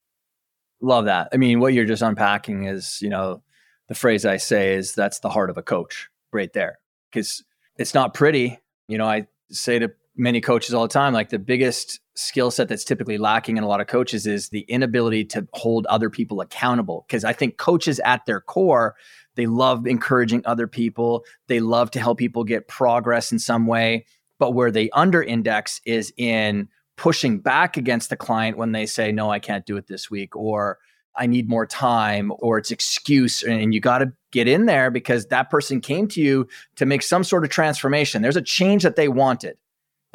Love 0.82 1.06
that. 1.06 1.30
I 1.34 1.38
mean, 1.38 1.60
what 1.60 1.74
you're 1.74 1.86
just 1.86 2.02
unpacking 2.02 2.66
is, 2.66 3.00
you 3.02 3.10
know, 3.10 3.42
the 3.88 3.96
phrase 3.96 4.26
I 4.26 4.38
say 4.38 4.76
is 4.76 4.94
that's 4.94 5.20
the 5.20 5.30
heart 5.30 5.50
of 5.50 5.58
a 5.58 5.64
coach 5.64 6.10
right 6.32 6.52
there. 6.54 6.80
Because 7.12 7.44
it's 7.78 7.94
not 7.94 8.14
pretty. 8.14 8.60
You 8.88 8.98
know, 8.98 9.08
I 9.08 9.28
say 9.50 9.80
to 9.80 9.92
many 10.18 10.40
coaches 10.40 10.74
all 10.74 10.84
the 10.84 10.94
time 10.94 11.14
like 11.14 11.30
the 11.30 11.40
biggest 11.40 12.00
skill 12.16 12.50
set 12.50 12.70
that's 12.70 12.86
typically 12.86 13.18
lacking 13.18 13.58
in 13.58 13.64
a 13.64 13.68
lot 13.68 13.82
of 13.82 13.88
coaches 13.88 14.26
is 14.26 14.50
the 14.50 14.62
inability 14.62 15.26
to 15.26 15.46
hold 15.54 15.86
other 15.88 16.10
people 16.10 16.42
accountable. 16.42 17.06
Because 17.08 17.24
i 17.24 17.34
think 17.34 17.58
coaches 17.58 18.00
at 18.06 18.26
their 18.26 18.40
core 18.40 18.96
they 19.36 19.46
love 19.46 19.86
encouraging 19.86 20.42
other 20.46 20.68
people. 20.68 21.26
They 21.48 21.60
love 21.60 21.92
to 21.92 22.00
help 22.00 22.18
people 22.18 22.44
get 22.44 22.68
progress 22.68 23.32
in 23.32 23.40
some 23.40 23.68
way. 23.68 24.06
But 24.40 24.54
where 24.54 24.72
they 24.72 24.90
under 24.92 25.22
index 25.22 25.82
is 25.86 26.14
in 26.18 26.70
pushing 26.98 27.40
back 27.40 27.78
against 27.78 28.10
the 28.10 28.16
client 28.16 28.58
when 28.58 28.72
they 28.72 28.86
say 28.86 29.12
no 29.12 29.30
i 29.30 29.38
can't 29.38 29.66
do 29.66 29.76
it 29.76 29.88
this 29.88 30.10
week 30.10 30.34
or 30.34 30.80
i 31.18 31.26
need 31.26 31.50
more 31.50 31.66
time 31.66 32.32
or 32.40 32.58
it's 32.58 32.72
excuse 32.72 33.44
and 33.44 33.74
you 33.74 33.82
got 33.82 33.98
to 33.98 34.14
get 34.32 34.48
in 34.48 34.66
there 34.66 34.90
because 34.90 35.26
that 35.26 35.50
person 35.50 35.82
came 35.82 36.08
to 36.08 36.22
you 36.22 36.48
to 36.78 36.86
make 36.86 37.02
some 37.02 37.24
sort 37.26 37.44
of 37.44 37.50
transformation. 37.50 38.22
There's 38.22 38.38
a 38.38 38.42
change 38.42 38.84
that 38.84 38.96
they 38.96 39.10
wanted 39.10 39.58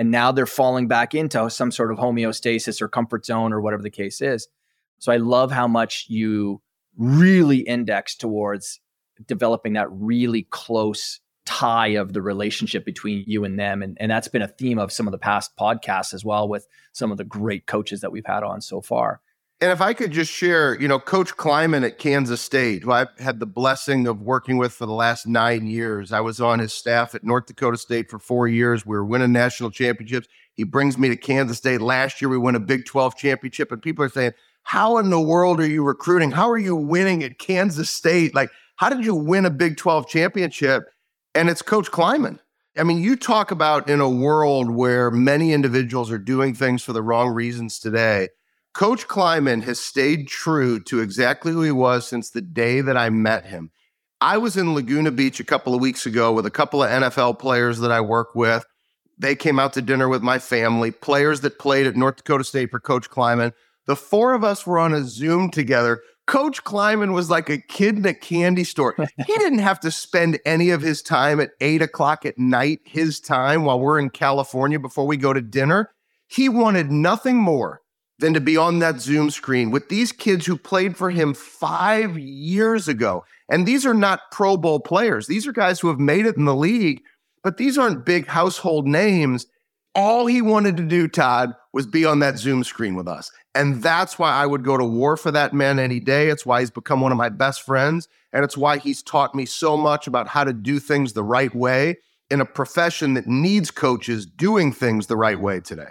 and 0.01 0.11
now 0.11 0.33
they're 0.33 0.47
falling 0.47 0.89
back 0.89 1.15
into 1.15 1.51
some 1.51 1.71
sort 1.71 1.93
of 1.93 1.99
homeostasis 1.99 2.81
or 2.81 2.89
comfort 2.89 3.27
zone 3.27 3.53
or 3.53 3.61
whatever 3.61 3.83
the 3.83 3.91
case 3.91 4.23
is. 4.23 4.49
So 4.99 5.13
I 5.13 5.19
love 5.19 5.53
how 5.53 5.69
much 5.69 6.07
you 6.09 6.63
really 6.97 7.59
index 7.59 8.17
towards 8.17 8.81
developing 9.27 9.75
that 9.75 9.89
really 9.91 10.45
close 10.45 11.21
tie 11.45 11.89
of 11.89 12.15
the 12.15 12.23
relationship 12.23 12.87
between 12.87 13.25
you 13.27 13.45
and 13.45 13.61
them. 13.61 13.83
And, 13.83 13.99
and 14.01 14.11
that's 14.11 14.29
been 14.29 14.41
a 14.41 14.49
theme 14.49 14.79
of 14.79 14.91
some 14.91 15.07
of 15.07 15.13
the 15.13 15.19
past 15.19 15.55
podcasts 15.61 16.15
as 16.15 16.25
well 16.25 16.49
with 16.49 16.67
some 16.93 17.13
of 17.13 17.19
the 17.19 17.25
great 17.25 17.67
coaches 17.67 18.01
that 18.01 18.11
we've 18.11 18.25
had 18.25 18.43
on 18.43 18.63
so 18.63 18.81
far. 18.81 19.21
And 19.63 19.71
if 19.71 19.83
I 19.83 19.93
could 19.93 20.11
just 20.11 20.33
share, 20.33 20.81
you 20.81 20.89
know, 20.89 20.99
Coach 20.99 21.37
Klieman 21.37 21.85
at 21.85 21.99
Kansas 21.99 22.41
State, 22.41 22.83
who 22.83 22.93
I've 22.93 23.11
had 23.19 23.41
the 23.41 23.47
blessing 23.47 24.07
of 24.07 24.23
working 24.23 24.57
with 24.57 24.73
for 24.73 24.87
the 24.87 24.95
last 24.95 25.27
nine 25.27 25.67
years. 25.67 26.13
I 26.13 26.21
was 26.21 26.41
on 26.41 26.61
his 26.61 26.73
staff 26.73 27.15
at 27.15 27.25
North 27.25 27.45
Dakota 27.45 27.77
State 27.77 28.09
for 28.09 28.19
four 28.19 28.49
years. 28.49 28.87
We 28.87 28.97
were 28.97 29.05
winning 29.05 29.33
national 29.33 29.71
championships. 29.71 30.29
He 30.55 30.65
brings 30.65 30.97
me 30.97 31.11
to 31.11 31.17
Kansas 31.17 31.59
State. 31.59 31.83
Last 31.83 32.23
year, 32.23 32.31
we 32.31 32.39
won 32.39 32.55
a 32.55 32.61
Big 32.61 32.87
12 32.87 33.19
championship. 33.19 33.71
And 33.71 33.83
people 33.83 34.03
are 34.03 34.09
saying, 34.09 34.33
How 34.63 34.97
in 34.97 35.11
the 35.11 35.21
world 35.21 35.61
are 35.61 35.69
you 35.69 35.85
recruiting? 35.85 36.31
How 36.31 36.49
are 36.49 36.59
you 36.59 36.75
winning 36.75 37.23
at 37.23 37.39
Kansas 37.39 37.91
State? 37.91 38.35
Like, 38.35 38.51
how 38.77 38.89
did 38.89 39.05
you 39.05 39.15
win 39.15 39.45
a 39.45 39.51
Big 39.51 39.77
12 39.77 40.09
championship? 40.09 40.85
And 41.35 41.51
it's 41.51 41.61
Coach 41.61 41.91
Klieman. 41.91 42.39
I 42.79 42.85
mean, 42.85 43.03
you 43.03 43.15
talk 43.15 43.51
about 43.51 43.91
in 43.91 44.01
a 44.01 44.09
world 44.09 44.71
where 44.71 45.11
many 45.11 45.53
individuals 45.53 46.11
are 46.11 46.19
doing 46.19 46.55
things 46.55 46.83
for 46.83 46.95
the 46.95 47.03
wrong 47.03 47.29
reasons 47.29 47.79
today 47.79 48.29
Coach 48.73 49.09
Klieman 49.09 49.65
has 49.65 49.81
stayed 49.81 50.29
true 50.29 50.79
to 50.85 51.01
exactly 51.01 51.53
who 51.53 51.63
he 51.63 51.73
was 51.73 52.07
since 52.07 52.31
the 52.31 52.41
day 52.41 52.81
that 52.81 52.97
I 52.97 53.11
met 53.11 53.47
him. 53.47 53.71
I 54.21 54.39
was 54.39 54.57
in 54.57 54.75
Laguna 54.75 55.11
Beach 55.11 55.41
a 55.41 55.45
couple 55.45 55.75
of 55.75 55.81
weeks 55.81 56.07
ago 56.07 56.33
with 56.33 56.47
a 56.47 56.51
couple 56.51 56.83
of 56.83 56.91
NFL 56.91 57.39
players 57.39 57.81
that 57.81 57.91
I 57.91 58.01
work 58.01 58.35
with. 58.35 58.65
They 59.19 59.35
came 59.35 59.59
out 59.59 59.73
to 59.73 59.83
dinner 59.83 60.09
with 60.09 60.23
my 60.23 60.39
family, 60.39 60.91
players 60.93 61.41
that 61.41 61.59
played 61.59 61.87
at 61.87 61.97
North 61.97 62.17
Dakota 62.17 62.45
State 62.45 62.71
for 62.71 62.79
Coach 62.79 63.11
Klieman. 63.11 63.53
The 63.87 63.97
four 63.97 64.35
of 64.35 64.45
us 64.45 64.67
were 64.67 64.79
on 64.79 64.95
a 64.95 65.05
Zoom 65.05 65.51
together. 65.51 66.01
Coach 66.27 66.63
Klieman 66.63 67.13
was 67.13 67.29
like 67.29 67.49
a 67.49 67.59
kid 67.59 67.97
in 67.97 68.07
a 68.07 68.15
candy 68.15 68.63
store. 68.63 68.95
he 69.27 69.35
didn't 69.35 69.59
have 69.59 69.81
to 69.81 69.91
spend 69.91 70.39
any 70.45 70.71
of 70.71 70.81
his 70.81 71.03
time 71.03 71.41
at 71.41 71.51
eight 71.61 71.83
o'clock 71.83 72.25
at 72.25 72.39
night, 72.39 72.81
his 72.85 73.19
time 73.21 73.65
while 73.65 73.81
we're 73.81 73.99
in 73.99 74.11
California 74.11 74.79
before 74.79 75.07
we 75.07 75.17
go 75.17 75.33
to 75.33 75.41
dinner. 75.41 75.91
He 76.29 76.49
wanted 76.49 76.93
nothing 76.93 77.37
more 77.37 77.81
than 78.21 78.35
to 78.35 78.41
be 78.41 78.57
on 78.57 78.79
that 78.79 79.01
Zoom 79.01 79.31
screen 79.31 79.71
with 79.71 79.89
these 79.89 80.13
kids 80.13 80.47
who 80.47 80.57
played 80.57 80.97
for 80.97 81.11
him 81.11 81.35
five 81.35 82.19
years 82.19 82.89
ago. 82.89 83.25
And 83.51 83.67
these 83.67 83.85
are 83.85 83.95
not 83.95 84.31
Pro 84.31 84.57
Bowl 84.57 84.81
players. 84.81 85.27
These 85.27 85.47
are 85.47 85.53
guys 85.53 85.81
who 85.81 85.89
have 85.89 85.99
made 85.99 86.27
it 86.27 86.37
in 86.37 86.45
the 86.45 86.55
league, 86.55 87.03
but 87.43 87.57
these 87.57 87.77
aren't 87.77 88.07
big 88.07 88.27
household 88.27 88.87
names. 88.87 89.47
All 89.95 90.27
he 90.27 90.41
wanted 90.41 90.77
to 90.77 90.85
do, 90.85 91.09
Todd, 91.09 91.53
was 91.73 91.87
be 91.87 92.05
on 92.05 92.21
that 92.21 92.39
Zoom 92.39 92.63
screen 92.63 92.95
with 92.95 93.09
us. 93.09 93.31
And 93.55 93.83
that's 93.83 94.19
why 94.19 94.31
I 94.31 94.47
would 94.47 94.65
go 94.65 94.77
to 94.77 94.85
war 94.85 95.17
for 95.17 95.33
that 95.33 95.53
man 95.53 95.79
any 95.79 95.99
day. 95.99 96.29
It's 96.29 96.47
why 96.47 96.61
he's 96.61 96.71
become 96.71 97.01
one 97.01 97.11
of 97.11 97.19
my 97.19 97.29
best 97.29 97.63
friends. 97.63 98.07
And 98.33 98.45
it's 98.45 98.57
why 98.57 98.79
he's 98.79 99.03
taught 99.03 99.35
me 99.35 99.47
so 99.47 99.77
much 99.77 100.07
about 100.07 100.29
how 100.29 100.45
to 100.45 100.53
do 100.53 100.79
things 100.79 101.13
the 101.13 101.25
right 101.25 101.53
way 101.53 101.97
in 102.31 102.41
a 102.41 102.47
profession 102.47 103.15
that 103.15 103.27
needs 103.27 103.73
coaches 103.73 104.25
doing 104.25 104.73
things 104.73 105.09
the 105.09 105.17
right 105.17 105.41
way 105.41 105.59
today. 105.59 105.91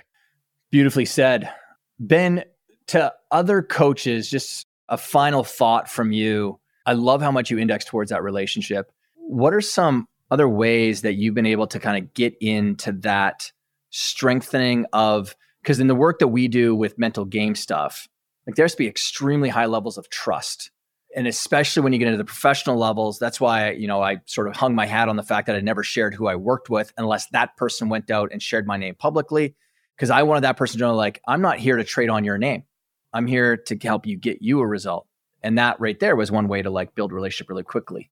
Beautifully 0.71 1.05
said. 1.05 1.51
Ben, 1.99 2.43
to 2.87 3.13
other 3.31 3.61
coaches, 3.61 4.29
just 4.29 4.65
a 4.87 4.97
final 4.97 5.43
thought 5.43 5.89
from 5.89 6.11
you. 6.11 6.59
I 6.85 6.93
love 6.93 7.21
how 7.21 7.31
much 7.31 7.51
you 7.51 7.59
index 7.59 7.85
towards 7.85 8.09
that 8.09 8.23
relationship. 8.23 8.91
What 9.15 9.53
are 9.53 9.61
some 9.61 10.07
other 10.31 10.49
ways 10.49 11.01
that 11.01 11.13
you've 11.13 11.35
been 11.35 11.45
able 11.45 11.67
to 11.67 11.79
kind 11.79 12.03
of 12.03 12.13
get 12.13 12.35
into 12.41 12.91
that 12.91 13.51
strengthening 13.89 14.85
of 14.93 15.35
because 15.61 15.79
in 15.79 15.87
the 15.87 15.95
work 15.95 16.19
that 16.19 16.29
we 16.29 16.47
do 16.47 16.75
with 16.75 16.97
mental 16.97 17.25
game 17.25 17.53
stuff, 17.53 18.07
like 18.47 18.55
there 18.55 18.63
has 18.63 18.71
to 18.71 18.77
be 18.77 18.87
extremely 18.87 19.49
high 19.49 19.65
levels 19.65 19.97
of 19.97 20.09
trust. 20.09 20.71
And 21.15 21.27
especially 21.27 21.81
when 21.81 21.91
you 21.91 21.99
get 21.99 22.07
into 22.07 22.17
the 22.17 22.25
professional 22.25 22.77
levels, 22.77 23.19
that's 23.19 23.41
why, 23.41 23.71
you 23.71 23.87
know, 23.87 24.01
I 24.01 24.17
sort 24.25 24.47
of 24.47 24.55
hung 24.55 24.75
my 24.75 24.85
hat 24.85 25.09
on 25.09 25.15
the 25.15 25.23
fact 25.23 25.47
that 25.47 25.55
I 25.55 25.59
never 25.59 25.83
shared 25.83 26.13
who 26.13 26.27
I 26.27 26.35
worked 26.35 26.69
with 26.69 26.93
unless 26.97 27.27
that 27.29 27.57
person 27.57 27.89
went 27.89 28.09
out 28.11 28.29
and 28.31 28.41
shared 28.41 28.67
my 28.67 28.77
name 28.77 28.95
publicly. 28.95 29.55
Cause 29.99 30.09
I 30.09 30.23
wanted 30.23 30.41
that 30.41 30.57
person 30.57 30.79
to 30.79 30.85
know, 30.85 30.95
like, 30.95 31.21
I'm 31.27 31.41
not 31.41 31.59
here 31.59 31.75
to 31.75 31.83
trade 31.83 32.09
on 32.09 32.23
your 32.23 32.37
name. 32.37 32.63
I'm 33.11 33.27
here 33.27 33.57
to 33.57 33.77
help 33.77 34.05
you 34.05 34.17
get 34.17 34.41
you 34.41 34.59
a 34.61 34.67
result. 34.67 35.07
And 35.41 35.57
that 35.57 35.79
right 35.79 35.99
there 35.99 36.15
was 36.15 36.31
one 36.31 36.47
way 36.47 36.61
to 36.61 36.69
like 36.69 36.95
build 36.95 37.11
relationship 37.11 37.49
really 37.49 37.63
quickly. 37.63 38.09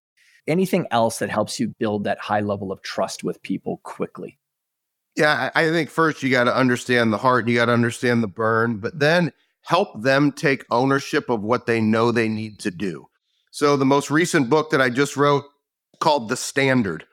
Anything 0.48 0.88
else 0.92 1.20
that 1.20 1.30
helps 1.30 1.60
you 1.60 1.74
build 1.80 2.06
that 2.06 2.20
high 2.20 2.40
level 2.40 2.72
of 2.72 2.82
trust 2.82 3.24
with 3.24 3.42
people 3.42 3.82
quickly? 3.84 4.38
Yeah, 5.16 5.50
I 5.56 5.70
think 5.70 5.90
first 5.90 6.22
you 6.22 6.30
got 6.30 6.44
to 6.44 6.56
understand 6.56 7.12
the 7.12 7.18
heart, 7.18 7.44
and 7.44 7.50
you 7.50 7.56
got 7.56 7.66
to 7.66 7.74
understand 7.74 8.22
the 8.22 8.28
burn, 8.28 8.78
but 8.78 9.00
then 9.00 9.34
help 9.64 10.04
them 10.04 10.32
take 10.32 10.64
ownership 10.70 11.28
of 11.30 11.42
what 11.42 11.66
they 11.66 11.82
know 11.82 12.12
they 12.12 12.30
need 12.30 12.60
to 12.60 12.72
do. 12.72 13.08
So, 13.50 13.76
the 13.76 13.86
most 13.86 14.12
recent 14.12 14.48
book 14.48 14.70
that 14.70 14.80
I 14.80 14.92
just 14.92 15.18
wrote 15.18 15.44
called 16.00 16.30
The 16.30 16.38
Standard 16.38 17.06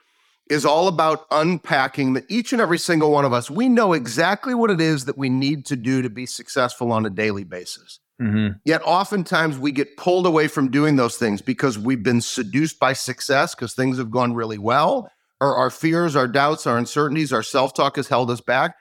is 0.51 0.67
all 0.67 0.89
about 0.89 1.27
unpacking 1.31 2.13
that 2.13 2.25
each 2.29 2.53
and 2.53 2.61
every 2.61 2.79
single 2.79 3.11
one 3.11 3.25
of 3.25 3.33
us, 3.33 3.51
we 3.51 3.69
know 3.69 3.93
exactly 3.93 4.55
what 4.55 4.71
it 4.71 4.81
is 4.81 5.07
that 5.07 5.17
we 5.17 5.29
need 5.29 5.65
to 5.67 5.77
do 5.77 6.03
to 6.03 6.11
be 6.11 6.27
successful 6.27 6.93
on 6.93 7.07
a 7.07 7.11
daily 7.11 7.45
basis. 7.45 8.01
Mm-hmm. 8.21 8.59
Yet 8.65 8.83
oftentimes 8.85 9.59
we 9.59 9.73
get 9.73 9.97
pulled 9.97 10.27
away 10.27 10.47
from 10.47 10.71
doing 10.71 10.97
those 10.97 11.17
things 11.17 11.43
because 11.43 11.79
we've 11.79 12.03
been 12.03 12.21
seduced 12.21 12.79
by 12.79 12.93
success 12.93 13.55
because 13.55 13.75
things 13.75 13.99
have 13.99 14.11
gone 14.11 14.35
really 14.35 14.59
well, 14.59 15.11
or 15.41 15.57
our 15.57 15.71
fears, 15.71 16.15
our 16.15 16.29
doubts, 16.29 16.67
our 16.67 16.79
uncertainties, 16.79 17.33
our 17.33 17.43
self 17.43 17.75
talk 17.75 17.97
has 17.97 18.09
held 18.09 18.31
us 18.31 18.41
back. 18.41 18.77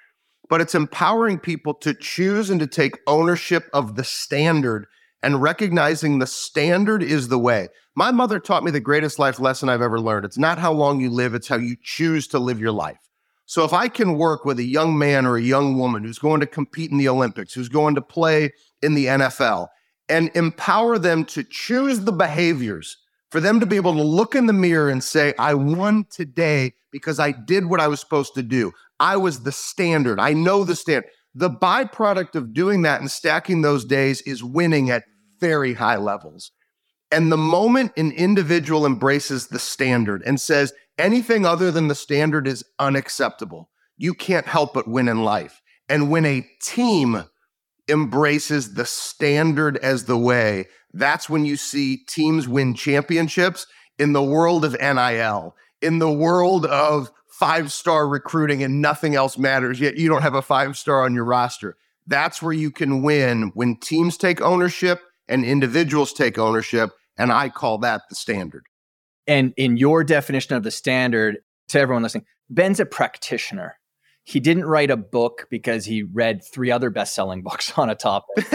But 0.49 0.61
it's 0.61 0.75
empowering 0.75 1.39
people 1.39 1.73
to 1.75 1.93
choose 1.93 2.49
and 2.49 2.59
to 2.59 2.67
take 2.67 2.99
ownership 3.07 3.69
of 3.73 3.95
the 3.95 4.03
standard 4.03 4.85
and 5.23 5.41
recognizing 5.41 6.19
the 6.19 6.27
standard 6.27 7.01
is 7.01 7.29
the 7.29 7.39
way. 7.39 7.69
My 7.95 8.09
mother 8.09 8.39
taught 8.39 8.63
me 8.63 8.71
the 8.71 8.79
greatest 8.79 9.19
life 9.19 9.39
lesson 9.39 9.69
I've 9.69 9.81
ever 9.81 9.99
learned. 9.99 10.25
It's 10.25 10.37
not 10.37 10.57
how 10.57 10.73
long 10.73 10.99
you 10.99 11.11
live, 11.11 11.35
it's 11.35 11.47
how 11.47 11.57
you 11.57 11.75
choose 11.83 12.27
to 12.29 12.39
live 12.39 12.59
your 12.59 12.71
life. 12.71 12.97
So 13.45 13.63
if 13.63 13.73
I 13.73 13.87
can 13.87 14.17
work 14.17 14.45
with 14.45 14.57
a 14.57 14.63
young 14.63 14.97
man 14.97 15.25
or 15.25 15.37
a 15.37 15.41
young 15.41 15.77
woman 15.77 16.03
who's 16.03 16.17
going 16.17 16.39
to 16.39 16.47
compete 16.47 16.89
in 16.89 16.97
the 16.97 17.09
Olympics, 17.09 17.53
who's 17.53 17.69
going 17.69 17.93
to 17.95 18.01
play 18.01 18.51
in 18.81 18.95
the 18.95 19.05
NFL, 19.05 19.67
and 20.09 20.31
empower 20.33 20.97
them 20.97 21.23
to 21.25 21.43
choose 21.43 22.01
the 22.01 22.11
behaviors 22.11 22.97
for 23.29 23.39
them 23.39 23.59
to 23.59 23.65
be 23.65 23.75
able 23.75 23.93
to 23.93 24.01
look 24.01 24.35
in 24.35 24.47
the 24.47 24.53
mirror 24.53 24.89
and 24.89 25.03
say, 25.03 25.33
I 25.37 25.53
won 25.53 26.05
today 26.09 26.73
because 26.91 27.19
I 27.19 27.31
did 27.31 27.65
what 27.65 27.79
I 27.79 27.87
was 27.87 27.99
supposed 27.99 28.33
to 28.35 28.43
do. 28.43 28.71
I 28.99 29.17
was 29.17 29.43
the 29.43 29.51
standard. 29.51 30.19
I 30.19 30.33
know 30.33 30.63
the 30.63 30.75
standard. 30.75 31.09
The 31.35 31.49
byproduct 31.49 32.35
of 32.35 32.53
doing 32.53 32.83
that 32.83 33.01
and 33.01 33.09
stacking 33.09 33.61
those 33.61 33.85
days 33.85 34.21
is 34.21 34.43
winning 34.43 34.89
at 34.89 35.03
very 35.39 35.73
high 35.73 35.97
levels. 35.97 36.51
And 37.13 37.31
the 37.31 37.37
moment 37.37 37.91
an 37.95 38.11
individual 38.11 38.87
embraces 38.87 39.47
the 39.47 39.59
standard 39.59 40.23
and 40.25 40.41
says 40.41 40.73
anything 40.97 41.45
other 41.45 41.69
than 41.69 41.87
the 41.87 41.93
standard 41.93 42.47
is 42.47 42.65
unacceptable, 42.79 43.69
you 43.97 44.15
can't 44.15 44.47
help 44.47 44.73
but 44.73 44.87
win 44.87 45.07
in 45.07 45.23
life. 45.23 45.61
And 45.87 46.09
when 46.09 46.25
a 46.25 46.43
team 46.59 47.25
embraces 47.87 48.73
the 48.73 48.85
standard 48.87 49.77
as 49.77 50.05
the 50.05 50.17
way, 50.17 50.65
that's 50.91 51.29
when 51.29 51.45
you 51.45 51.55
see 51.55 51.97
teams 51.97 52.47
win 52.47 52.73
championships 52.73 53.67
in 53.99 54.13
the 54.13 54.23
world 54.23 54.65
of 54.65 54.75
NIL, 54.81 55.55
in 55.83 55.99
the 55.99 56.11
world 56.11 56.65
of 56.65 57.11
five 57.27 57.71
star 57.71 58.07
recruiting 58.07 58.63
and 58.63 58.81
nothing 58.81 59.13
else 59.13 59.37
matters, 59.37 59.79
yet 59.79 59.97
you 59.97 60.09
don't 60.09 60.23
have 60.23 60.33
a 60.33 60.41
five 60.41 60.75
star 60.75 61.03
on 61.03 61.13
your 61.13 61.25
roster. 61.25 61.77
That's 62.07 62.41
where 62.41 62.53
you 62.53 62.71
can 62.71 63.03
win 63.03 63.51
when 63.53 63.75
teams 63.75 64.17
take 64.17 64.41
ownership 64.41 64.99
and 65.27 65.45
individuals 65.45 66.11
take 66.11 66.39
ownership. 66.39 66.89
And 67.17 67.31
I 67.31 67.49
call 67.49 67.79
that 67.79 68.01
the 68.09 68.15
standard. 68.15 68.65
And 69.27 69.53
in 69.55 69.77
your 69.77 70.03
definition 70.03 70.55
of 70.55 70.63
the 70.63 70.71
standard, 70.71 71.37
to 71.69 71.79
everyone 71.79 72.03
listening, 72.03 72.25
Ben's 72.49 72.79
a 72.79 72.85
practitioner 72.85 73.77
he 74.23 74.39
didn't 74.39 74.65
write 74.65 74.89
a 74.89 74.97
book 74.97 75.47
because 75.49 75.85
he 75.85 76.03
read 76.03 76.43
three 76.43 76.71
other 76.71 76.89
best-selling 76.89 77.41
books 77.43 77.77
on 77.77 77.89
a 77.89 77.95
topic. 77.95 78.45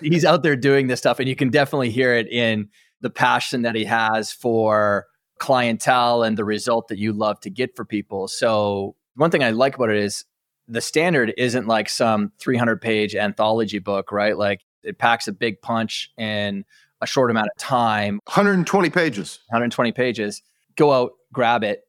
He's 0.02 0.24
out 0.24 0.42
there 0.42 0.56
doing 0.56 0.86
this 0.86 1.00
stuff 1.00 1.18
and 1.18 1.28
you 1.28 1.36
can 1.36 1.50
definitely 1.50 1.90
hear 1.90 2.14
it 2.14 2.28
in 2.28 2.68
the 3.00 3.10
passion 3.10 3.62
that 3.62 3.74
he 3.74 3.84
has 3.84 4.32
for 4.32 5.06
clientele 5.38 6.22
and 6.22 6.36
the 6.36 6.44
result 6.44 6.88
that 6.88 6.98
you 6.98 7.12
love 7.12 7.40
to 7.40 7.50
get 7.50 7.76
for 7.76 7.84
people. 7.84 8.26
So, 8.26 8.96
one 9.16 9.30
thing 9.30 9.42
I 9.42 9.50
like 9.50 9.76
about 9.76 9.90
it 9.90 9.98
is 9.98 10.24
the 10.68 10.80
standard 10.80 11.32
isn't 11.36 11.66
like 11.66 11.88
some 11.88 12.32
300 12.38 12.80
page 12.80 13.14
anthology 13.14 13.78
book, 13.78 14.12
right? 14.12 14.36
Like 14.36 14.60
it 14.82 14.98
packs 14.98 15.28
a 15.28 15.32
big 15.32 15.60
punch 15.62 16.10
in 16.18 16.64
a 17.00 17.06
short 17.06 17.30
amount 17.30 17.48
of 17.48 17.56
time 17.58 18.20
120 18.26 18.90
pages. 18.90 19.40
120 19.48 19.92
pages. 19.92 20.42
Go 20.76 20.92
out, 20.92 21.12
grab 21.32 21.64
it. 21.64 21.82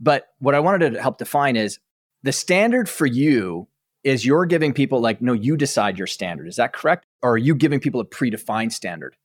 But 0.00 0.26
what 0.38 0.54
I 0.54 0.60
wanted 0.60 0.92
to 0.92 1.02
help 1.02 1.18
define 1.18 1.56
is 1.56 1.78
the 2.22 2.32
standard 2.32 2.88
for 2.88 3.06
you 3.06 3.68
is 4.02 4.26
you're 4.26 4.46
giving 4.46 4.74
people 4.74 5.00
like, 5.00 5.22
no, 5.22 5.32
you 5.32 5.56
decide 5.56 5.96
your 5.98 6.06
standard. 6.06 6.46
Is 6.46 6.56
that 6.56 6.72
correct? 6.72 7.06
Or 7.22 7.32
are 7.32 7.38
you 7.38 7.54
giving 7.54 7.80
people 7.80 8.00
a 8.00 8.04
predefined 8.04 8.72
standard? 8.72 9.16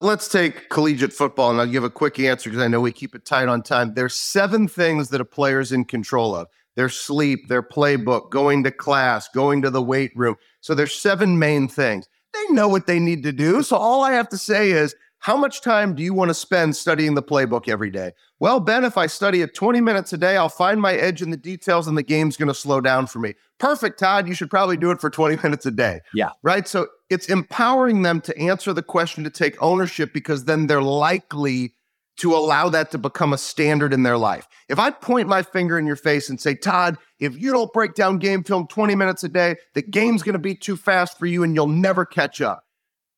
Let's 0.00 0.28
take 0.28 0.68
collegiate 0.68 1.12
football, 1.12 1.50
and 1.50 1.58
I'll 1.58 1.66
give 1.66 1.84
a 1.84 1.90
quick 1.90 2.18
answer 2.18 2.50
because 2.50 2.62
I 2.62 2.68
know 2.68 2.80
we 2.80 2.92
keep 2.92 3.14
it 3.14 3.24
tight 3.24 3.48
on 3.48 3.62
time. 3.62 3.94
There's 3.94 4.14
seven 4.14 4.68
things 4.68 5.08
that 5.08 5.22
a 5.22 5.24
player's 5.24 5.72
in 5.72 5.86
control 5.86 6.34
of 6.34 6.48
their 6.74 6.90
sleep, 6.90 7.48
their 7.48 7.62
playbook, 7.62 8.30
going 8.30 8.62
to 8.64 8.70
class, 8.70 9.28
going 9.28 9.62
to 9.62 9.70
the 9.70 9.82
weight 9.82 10.12
room. 10.14 10.36
So 10.60 10.74
there's 10.74 10.92
seven 10.92 11.38
main 11.38 11.66
things. 11.66 12.08
They 12.36 12.54
know 12.54 12.68
what 12.68 12.86
they 12.86 12.98
need 12.98 13.22
to 13.24 13.32
do. 13.32 13.62
So 13.62 13.76
all 13.76 14.02
I 14.02 14.12
have 14.12 14.28
to 14.30 14.38
say 14.38 14.70
is 14.70 14.94
how 15.20 15.36
much 15.36 15.60
time 15.60 15.94
do 15.94 16.02
you 16.02 16.14
want 16.14 16.28
to 16.28 16.34
spend 16.34 16.76
studying 16.76 17.14
the 17.14 17.22
playbook 17.22 17.68
every 17.68 17.90
day? 17.90 18.12
Well, 18.38 18.60
Ben, 18.60 18.84
if 18.84 18.98
I 18.98 19.06
study 19.06 19.40
it 19.40 19.54
20 19.54 19.80
minutes 19.80 20.12
a 20.12 20.18
day, 20.18 20.36
I'll 20.36 20.48
find 20.48 20.80
my 20.80 20.94
edge 20.94 21.22
in 21.22 21.30
the 21.30 21.36
details 21.36 21.88
and 21.88 21.96
the 21.96 22.02
game's 22.02 22.36
going 22.36 22.48
to 22.48 22.54
slow 22.54 22.80
down 22.80 23.06
for 23.06 23.18
me. 23.18 23.34
Perfect, 23.58 23.98
Todd. 23.98 24.28
You 24.28 24.34
should 24.34 24.50
probably 24.50 24.76
do 24.76 24.90
it 24.90 25.00
for 25.00 25.08
20 25.08 25.36
minutes 25.42 25.64
a 25.66 25.70
day. 25.70 26.00
Yeah. 26.14 26.30
Right. 26.42 26.68
So 26.68 26.88
it's 27.08 27.28
empowering 27.28 28.02
them 28.02 28.20
to 28.22 28.38
answer 28.38 28.72
the 28.72 28.82
question 28.82 29.24
to 29.24 29.30
take 29.30 29.60
ownership 29.62 30.12
because 30.12 30.44
then 30.44 30.66
they're 30.66 30.82
likely 30.82 31.74
to 32.18 32.34
allow 32.34 32.68
that 32.70 32.90
to 32.90 32.98
become 32.98 33.32
a 33.32 33.38
standard 33.38 33.92
in 33.92 34.02
their 34.02 34.18
life. 34.18 34.48
If 34.68 34.78
I 34.78 34.90
point 34.90 35.28
my 35.28 35.42
finger 35.42 35.78
in 35.78 35.86
your 35.86 35.96
face 35.96 36.28
and 36.30 36.40
say, 36.40 36.54
Todd, 36.54 36.96
if 37.18 37.40
you 37.40 37.52
don't 37.52 37.72
break 37.72 37.94
down 37.94 38.18
game 38.18 38.42
film 38.42 38.66
20 38.66 38.94
minutes 38.94 39.24
a 39.24 39.28
day, 39.28 39.56
the 39.74 39.82
game's 39.82 40.22
going 40.22 40.32
to 40.32 40.38
be 40.38 40.54
too 40.54 40.76
fast 40.76 41.18
for 41.18 41.26
you 41.26 41.42
and 41.42 41.54
you'll 41.54 41.66
never 41.66 42.04
catch 42.04 42.40
up 42.40 42.66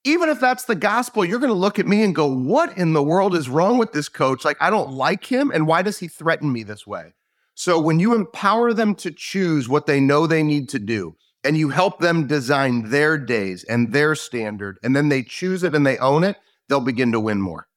even 0.08 0.28
if 0.28 0.40
that's 0.40 0.64
the 0.64 0.74
gospel, 0.74 1.24
you're 1.24 1.38
going 1.38 1.52
to 1.52 1.58
look 1.58 1.78
at 1.78 1.86
me 1.86 2.02
and 2.02 2.14
go, 2.14 2.26
What 2.26 2.76
in 2.76 2.92
the 2.92 3.02
world 3.02 3.34
is 3.34 3.48
wrong 3.48 3.78
with 3.78 3.92
this 3.92 4.08
coach? 4.08 4.44
Like, 4.44 4.56
I 4.60 4.70
don't 4.70 4.92
like 4.92 5.26
him. 5.26 5.50
And 5.52 5.66
why 5.66 5.82
does 5.82 5.98
he 5.98 6.08
threaten 6.08 6.52
me 6.52 6.62
this 6.62 6.86
way? 6.86 7.14
So, 7.54 7.78
when 7.78 8.00
you 8.00 8.14
empower 8.14 8.72
them 8.72 8.94
to 8.96 9.10
choose 9.10 9.68
what 9.68 9.86
they 9.86 10.00
know 10.00 10.26
they 10.26 10.42
need 10.42 10.68
to 10.70 10.78
do, 10.78 11.16
and 11.44 11.56
you 11.56 11.68
help 11.68 12.00
them 12.00 12.26
design 12.26 12.90
their 12.90 13.16
days 13.16 13.64
and 13.64 13.92
their 13.92 14.14
standard, 14.14 14.78
and 14.82 14.96
then 14.96 15.08
they 15.08 15.22
choose 15.22 15.62
it 15.62 15.74
and 15.74 15.86
they 15.86 15.98
own 15.98 16.24
it, 16.24 16.36
they'll 16.68 16.80
begin 16.80 17.12
to 17.12 17.20
win 17.20 17.40
more. 17.40 17.67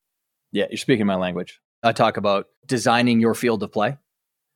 Yeah, 0.51 0.65
you're 0.69 0.77
speaking 0.77 1.05
my 1.05 1.15
language. 1.15 1.59
I 1.83 1.91
talk 1.93 2.17
about 2.17 2.47
designing 2.65 3.19
your 3.19 3.33
field 3.33 3.63
of 3.63 3.71
play. 3.71 3.97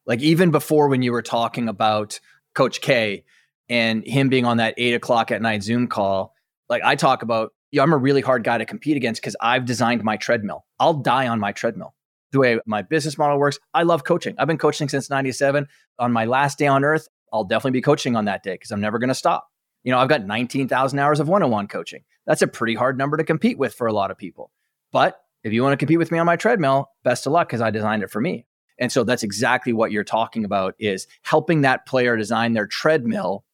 Like, 0.06 0.22
even 0.22 0.52
before 0.52 0.88
when 0.88 1.02
you 1.02 1.12
were 1.12 1.24
talking 1.24 1.68
about 1.68 2.20
Coach 2.54 2.82
K 2.82 3.24
and 3.70 4.06
him 4.06 4.30
being 4.30 4.46
on 4.46 4.58
that 4.58 4.76
eight 4.78 4.94
o'clock 4.94 5.32
at 5.32 5.42
night 5.42 5.64
Zoom 5.64 5.88
call, 5.88 6.36
like 6.70 6.84
I 6.84 6.96
talk 6.96 7.24
about 7.24 7.52
yeah, 7.72 7.84
I'm 7.84 7.92
a 7.92 7.98
really 7.98 8.22
hard 8.22 8.46
guy 8.46 8.58
to 8.58 8.66
compete 8.66 8.96
against 8.96 9.22
because 9.22 9.36
I've 9.42 9.66
designed 9.66 10.02
my 10.02 10.16
treadmill. 10.16 10.66
I'll 10.80 10.94
die 10.94 11.28
on 11.28 11.42
my 11.42 11.52
treadmill. 11.52 11.94
The 12.32 12.40
way 12.40 12.60
my 12.66 12.84
business 12.84 13.18
model 13.18 13.38
works, 13.38 13.60
I 13.74 13.84
love 13.84 14.06
coaching. 14.06 14.36
I've 14.38 14.48
been 14.48 14.58
coaching 14.58 14.88
since 14.88 15.10
97. 15.10 15.68
On 16.00 16.12
my 16.14 16.24
last 16.24 16.58
day 16.58 16.68
on 16.68 16.86
earth, 16.86 17.10
I'll 17.34 17.44
definitely 17.44 17.72
be 17.72 17.82
coaching 17.82 18.16
on 18.16 18.26
that 18.26 18.44
day 18.44 18.54
because 18.54 18.72
I'm 18.72 18.80
never 18.80 18.98
going 18.98 19.10
to 19.10 19.16
stop. 19.16 19.50
You 19.84 19.92
know, 19.92 20.00
I've 20.00 20.08
got 20.08 20.26
19,000 20.26 21.00
hours 21.00 21.20
of 21.20 21.28
one 21.28 21.44
on 21.44 21.52
one 21.52 21.68
coaching. 21.68 22.04
That's 22.26 22.42
a 22.42 22.48
pretty 22.48 22.76
hard 22.76 22.98
number 22.98 23.18
to 23.18 23.26
compete 23.26 23.58
with 23.58 23.74
for 23.74 23.88
a 23.88 23.94
lot 23.94 24.10
of 24.10 24.18
people. 24.18 24.52
But 24.94 25.20
if 25.46 25.54
you 25.54 25.62
want 25.62 25.74
to 25.74 25.78
compete 25.78 26.00
with 26.00 26.12
me 26.12 26.18
on 26.18 26.26
my 26.26 26.36
treadmill, 26.36 26.90
best 27.04 27.28
of 27.28 27.32
luck 27.32 27.48
because 27.48 27.62
I 27.62 27.70
designed 27.70 28.02
it 28.02 28.10
for 28.10 28.20
me. 28.20 28.48
And 28.80 28.92
so 28.92 29.04
that's 29.04 29.22
exactly 29.22 29.74
what 29.74 29.92
you're 29.92 30.04
talking 30.04 30.44
about 30.44 30.74
is 30.80 31.08
helping 31.22 31.62
that 31.62 31.86
player 31.86 32.18
design 32.18 32.54
their 32.54 32.66
treadmill. 32.66 33.46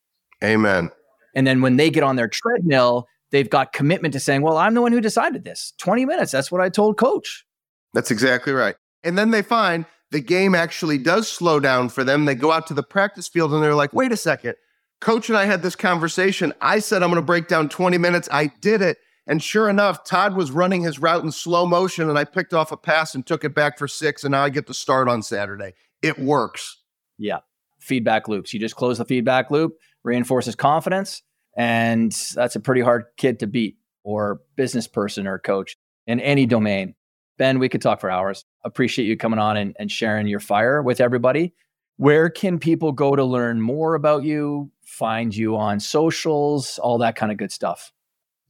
Amen. 0.41 0.89
And 1.35 1.45
then 1.45 1.61
when 1.61 1.75
they 1.75 1.89
get 1.89 2.03
on 2.03 2.15
their 2.15 2.29
treadmill, 2.29 3.07
they've 3.31 3.49
got 3.49 3.73
commitment 3.73 4.13
to 4.13 4.21
saying, 4.21 4.41
well, 4.41 4.57
I'm 4.57 4.73
the 4.73 4.81
one 4.81 4.93
who 4.93 5.01
decided 5.01 5.43
this. 5.43 5.73
20 5.79 6.05
minutes. 6.05 6.31
That's 6.31 6.49
what 6.49 6.61
I 6.61 6.69
told 6.69 6.97
coach. 6.97 7.45
That's 7.93 8.09
exactly 8.09 8.53
right. 8.53 8.75
And 9.03 9.17
then 9.17 9.31
they 9.31 9.41
find 9.41 9.85
the 10.11 10.21
game 10.21 10.55
actually 10.55 10.97
does 10.97 11.27
slow 11.27 11.59
down 11.59 11.89
for 11.89 12.05
them. 12.05 12.23
They 12.23 12.35
go 12.35 12.53
out 12.53 12.67
to 12.67 12.73
the 12.73 12.83
practice 12.83 13.27
field 13.27 13.53
and 13.53 13.61
they're 13.61 13.75
like, 13.75 13.91
wait 13.91 14.13
a 14.13 14.17
second. 14.17 14.55
Coach 15.01 15.27
and 15.27 15.37
I 15.37 15.43
had 15.43 15.61
this 15.61 15.75
conversation. 15.75 16.53
I 16.61 16.79
said 16.79 17.03
I'm 17.03 17.09
going 17.09 17.21
to 17.21 17.25
break 17.25 17.49
down 17.49 17.67
20 17.67 17.97
minutes. 17.97 18.29
I 18.31 18.47
did 18.61 18.81
it. 18.81 18.97
And 19.27 19.41
sure 19.41 19.69
enough, 19.69 20.03
Todd 20.03 20.35
was 20.35 20.51
running 20.51 20.81
his 20.81 20.99
route 20.99 21.23
in 21.23 21.31
slow 21.31 21.65
motion 21.65 22.09
and 22.09 22.17
I 22.17 22.23
picked 22.23 22.53
off 22.53 22.71
a 22.71 22.77
pass 22.77 23.13
and 23.13 23.25
took 23.25 23.43
it 23.43 23.53
back 23.53 23.77
for 23.77 23.87
six. 23.87 24.23
And 24.23 24.31
now 24.31 24.43
I 24.43 24.49
get 24.49 24.67
to 24.67 24.73
start 24.73 25.07
on 25.07 25.21
Saturday. 25.21 25.73
It 26.01 26.17
works. 26.17 26.77
Yeah. 27.17 27.39
Feedback 27.79 28.27
loops. 28.27 28.53
You 28.53 28.59
just 28.59 28.75
close 28.75 28.97
the 28.97 29.05
feedback 29.05 29.51
loop, 29.51 29.77
reinforces 30.03 30.55
confidence 30.55 31.21
and 31.57 32.11
that's 32.33 32.55
a 32.55 32.59
pretty 32.59 32.81
hard 32.81 33.05
kid 33.17 33.39
to 33.39 33.47
beat 33.47 33.77
or 34.03 34.41
business 34.55 34.87
person 34.87 35.27
or 35.27 35.37
coach. 35.39 35.77
in 36.07 36.19
any 36.19 36.45
domain. 36.45 36.95
Ben, 37.37 37.59
we 37.59 37.69
could 37.69 37.81
talk 37.81 38.01
for 38.01 38.09
hours. 38.09 38.45
Appreciate 38.63 39.05
you 39.05 39.17
coming 39.17 39.39
on 39.39 39.57
and, 39.57 39.75
and 39.79 39.91
sharing 39.91 40.27
your 40.27 40.39
fire 40.39 40.81
with 40.81 40.99
everybody. 40.99 41.53
Where 41.97 42.29
can 42.29 42.59
people 42.59 42.91
go 42.91 43.15
to 43.15 43.23
learn 43.23 43.61
more 43.61 43.95
about 43.95 44.23
you, 44.23 44.71
find 44.83 45.35
you 45.35 45.55
on 45.57 45.79
socials, 45.79 46.79
all 46.79 46.97
that 46.99 47.15
kind 47.15 47.31
of 47.31 47.37
good 47.37 47.51
stuff? 47.51 47.91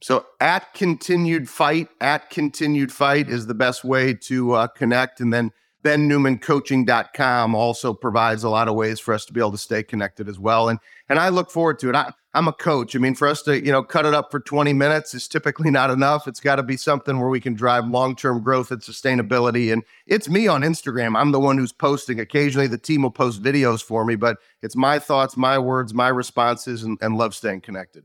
So 0.02 0.26
at 0.40 0.74
continued 0.74 1.48
fight, 1.48 1.88
at 2.00 2.28
continued 2.28 2.92
fight 2.92 3.28
is 3.28 3.46
the 3.46 3.54
best 3.54 3.84
way 3.84 4.14
to 4.14 4.52
uh, 4.52 4.66
connect. 4.66 5.20
And 5.20 5.32
then 5.32 5.52
bennewmancoaching.com 5.84 7.54
also 7.54 7.94
provides 7.94 8.42
a 8.42 8.48
lot 8.48 8.66
of 8.66 8.74
ways 8.74 8.98
for 8.98 9.14
us 9.14 9.24
to 9.26 9.32
be 9.32 9.38
able 9.38 9.52
to 9.52 9.58
stay 9.58 9.84
connected 9.84 10.28
as 10.28 10.40
well. 10.40 10.68
And 10.68 10.80
and 11.08 11.20
I 11.20 11.28
look 11.28 11.52
forward 11.52 11.78
to 11.80 11.88
it. 11.88 11.94
I, 11.94 12.12
I'm 12.34 12.48
a 12.48 12.52
coach. 12.52 12.96
I 12.96 12.98
mean, 12.98 13.14
for 13.14 13.28
us 13.28 13.42
to, 13.42 13.64
you 13.64 13.70
know, 13.70 13.82
cut 13.82 14.06
it 14.06 14.14
up 14.14 14.30
for 14.30 14.40
20 14.40 14.72
minutes 14.72 15.14
is 15.14 15.28
typically 15.28 15.70
not 15.70 15.90
enough. 15.90 16.26
It's 16.26 16.40
got 16.40 16.56
to 16.56 16.62
be 16.62 16.76
something 16.76 17.20
where 17.20 17.28
we 17.28 17.40
can 17.40 17.54
drive 17.54 17.86
long-term 17.86 18.42
growth 18.42 18.70
and 18.70 18.80
sustainability. 18.80 19.72
And 19.72 19.84
it's 20.06 20.28
me 20.28 20.48
on 20.48 20.62
Instagram. 20.62 21.16
I'm 21.16 21.30
the 21.30 21.40
one 21.40 21.58
who's 21.58 21.72
posting. 21.72 22.18
Occasionally 22.18 22.66
the 22.66 22.78
team 22.78 23.02
will 23.02 23.10
post 23.10 23.42
videos 23.42 23.82
for 23.82 24.04
me, 24.04 24.16
but 24.16 24.38
it's 24.62 24.74
my 24.74 24.98
thoughts, 24.98 25.36
my 25.36 25.58
words, 25.58 25.92
my 25.92 26.08
responses, 26.08 26.82
and, 26.82 26.98
and 27.02 27.16
love 27.16 27.34
staying 27.34 27.60
connected. 27.60 28.04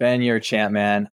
Ben, 0.00 0.22
you're 0.22 0.36
a 0.36 0.40
champ, 0.40 0.72
man. 0.72 1.10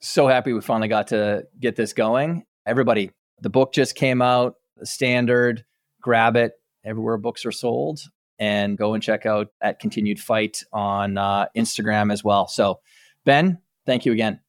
So 0.00 0.28
happy 0.28 0.52
we 0.52 0.60
finally 0.60 0.88
got 0.88 1.08
to 1.08 1.44
get 1.58 1.74
this 1.74 1.94
going. 1.94 2.44
Everybody, 2.66 3.10
the 3.40 3.48
book 3.50 3.72
just 3.72 3.96
came 3.96 4.22
out 4.22 4.56
the 4.76 4.84
standard, 4.84 5.64
grab 6.02 6.36
it 6.36 6.52
everywhere 6.84 7.16
books 7.16 7.46
are 7.46 7.52
sold, 7.52 7.98
and 8.38 8.76
go 8.76 8.92
and 8.92 9.02
check 9.02 9.24
out 9.24 9.48
at 9.62 9.80
Continued 9.80 10.20
Fight 10.20 10.62
on 10.70 11.16
uh, 11.16 11.46
Instagram 11.56 12.12
as 12.12 12.22
well. 12.22 12.46
So, 12.46 12.80
Ben, 13.24 13.58
thank 13.86 14.04
you 14.04 14.12
again. 14.12 14.40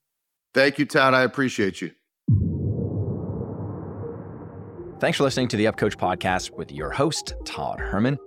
Thank 0.53 0.79
you, 0.79 0.85
Todd. 0.85 1.13
I 1.13 1.23
appreciate 1.23 1.81
you. 1.81 1.91
Thanks 4.99 5.17
for 5.17 5.23
listening 5.23 5.47
to 5.49 5.57
the 5.57 5.67
Up 5.67 5.77
Coach 5.77 5.97
podcast 5.97 6.51
with 6.51 6.71
your 6.71 6.91
host, 6.91 7.35
Todd 7.45 7.79
Herman. 7.79 8.17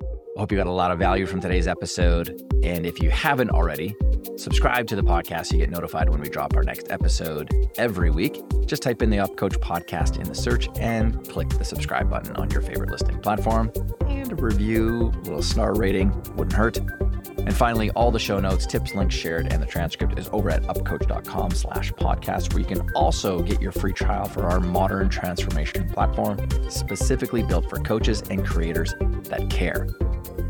Hope 0.41 0.51
you 0.51 0.57
got 0.57 0.67
a 0.67 0.73
lot 0.73 0.91
of 0.91 0.99
value 0.99 1.27
from 1.27 1.39
today's 1.39 1.69
episode. 1.69 2.43
And 2.65 2.87
if 2.87 3.03
you 3.03 3.11
haven't 3.11 3.51
already, 3.51 3.95
subscribe 4.39 4.87
to 4.87 4.97
the 4.97 5.03
podcast 5.03 5.49
so 5.49 5.57
you 5.57 5.61
get 5.61 5.69
notified 5.69 6.09
when 6.09 6.19
we 6.19 6.31
drop 6.31 6.57
our 6.57 6.63
next 6.63 6.91
episode 6.91 7.55
every 7.77 8.11
week. 8.11 8.41
Just 8.65 8.83
type 8.83 9.03
in 9.03 9.11
the 9.11 9.19
Up 9.19 9.37
Coach 9.37 9.61
podcast 9.61 10.17
in 10.17 10.23
the 10.23 10.35
search 10.35 10.71
and 10.79 11.29
click 11.29 11.51
the 11.51 11.65
subscribe 11.67 12.09
button 12.09 12.35
on 12.37 12.49
your 12.49 12.63
favorite 12.63 12.91
listening 12.91 13.21
platform. 13.21 13.71
And 14.07 14.33
a 14.33 14.35
review, 14.35 15.13
a 15.15 15.21
little 15.25 15.43
star 15.43 15.75
rating 15.75 16.11
wouldn't 16.37 16.55
hurt. 16.55 16.79
And 16.79 17.55
finally, 17.55 17.91
all 17.91 18.11
the 18.11 18.19
show 18.19 18.41
notes, 18.41 18.65
tips, 18.65 18.95
links 18.95 19.15
shared, 19.15 19.53
and 19.53 19.63
the 19.63 19.67
transcript 19.67 20.19
is 20.19 20.31
over 20.33 20.49
at 20.49 20.63
upcoach.com 20.63 21.51
slash 21.51 21.93
podcast, 21.93 22.55
where 22.55 22.61
you 22.61 22.67
can 22.67 22.89
also 22.95 23.43
get 23.43 23.61
your 23.61 23.73
free 23.73 23.93
trial 23.93 24.25
for 24.25 24.47
our 24.47 24.59
modern 24.59 25.11
transformation 25.11 25.87
platform, 25.91 26.39
specifically 26.71 27.43
built 27.43 27.69
for 27.69 27.79
coaches 27.81 28.23
and 28.31 28.47
creators 28.47 28.95
that 29.25 29.51
care. 29.51 29.87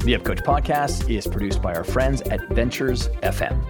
The 0.04 0.14
Up 0.14 0.24
Coach 0.24 0.38
podcast 0.38 1.14
is 1.14 1.26
produced 1.26 1.60
by 1.60 1.74
our 1.74 1.84
friends 1.84 2.22
at 2.22 2.48
Ventures 2.48 3.08
FM. 3.22 3.60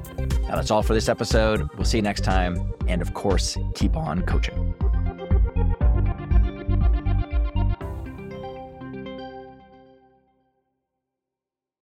Now 0.43 0.55
that's 0.55 0.71
all 0.71 0.81
for 0.81 0.95
this 0.95 1.09
episode. 1.09 1.69
We'll 1.75 1.85
see 1.85 1.99
you 1.99 2.03
next 2.03 2.23
time. 2.23 2.73
And 2.87 3.03
of 3.03 3.13
course, 3.15 3.59
keep 3.75 3.97
on 3.97 4.23
coaching. 4.23 4.73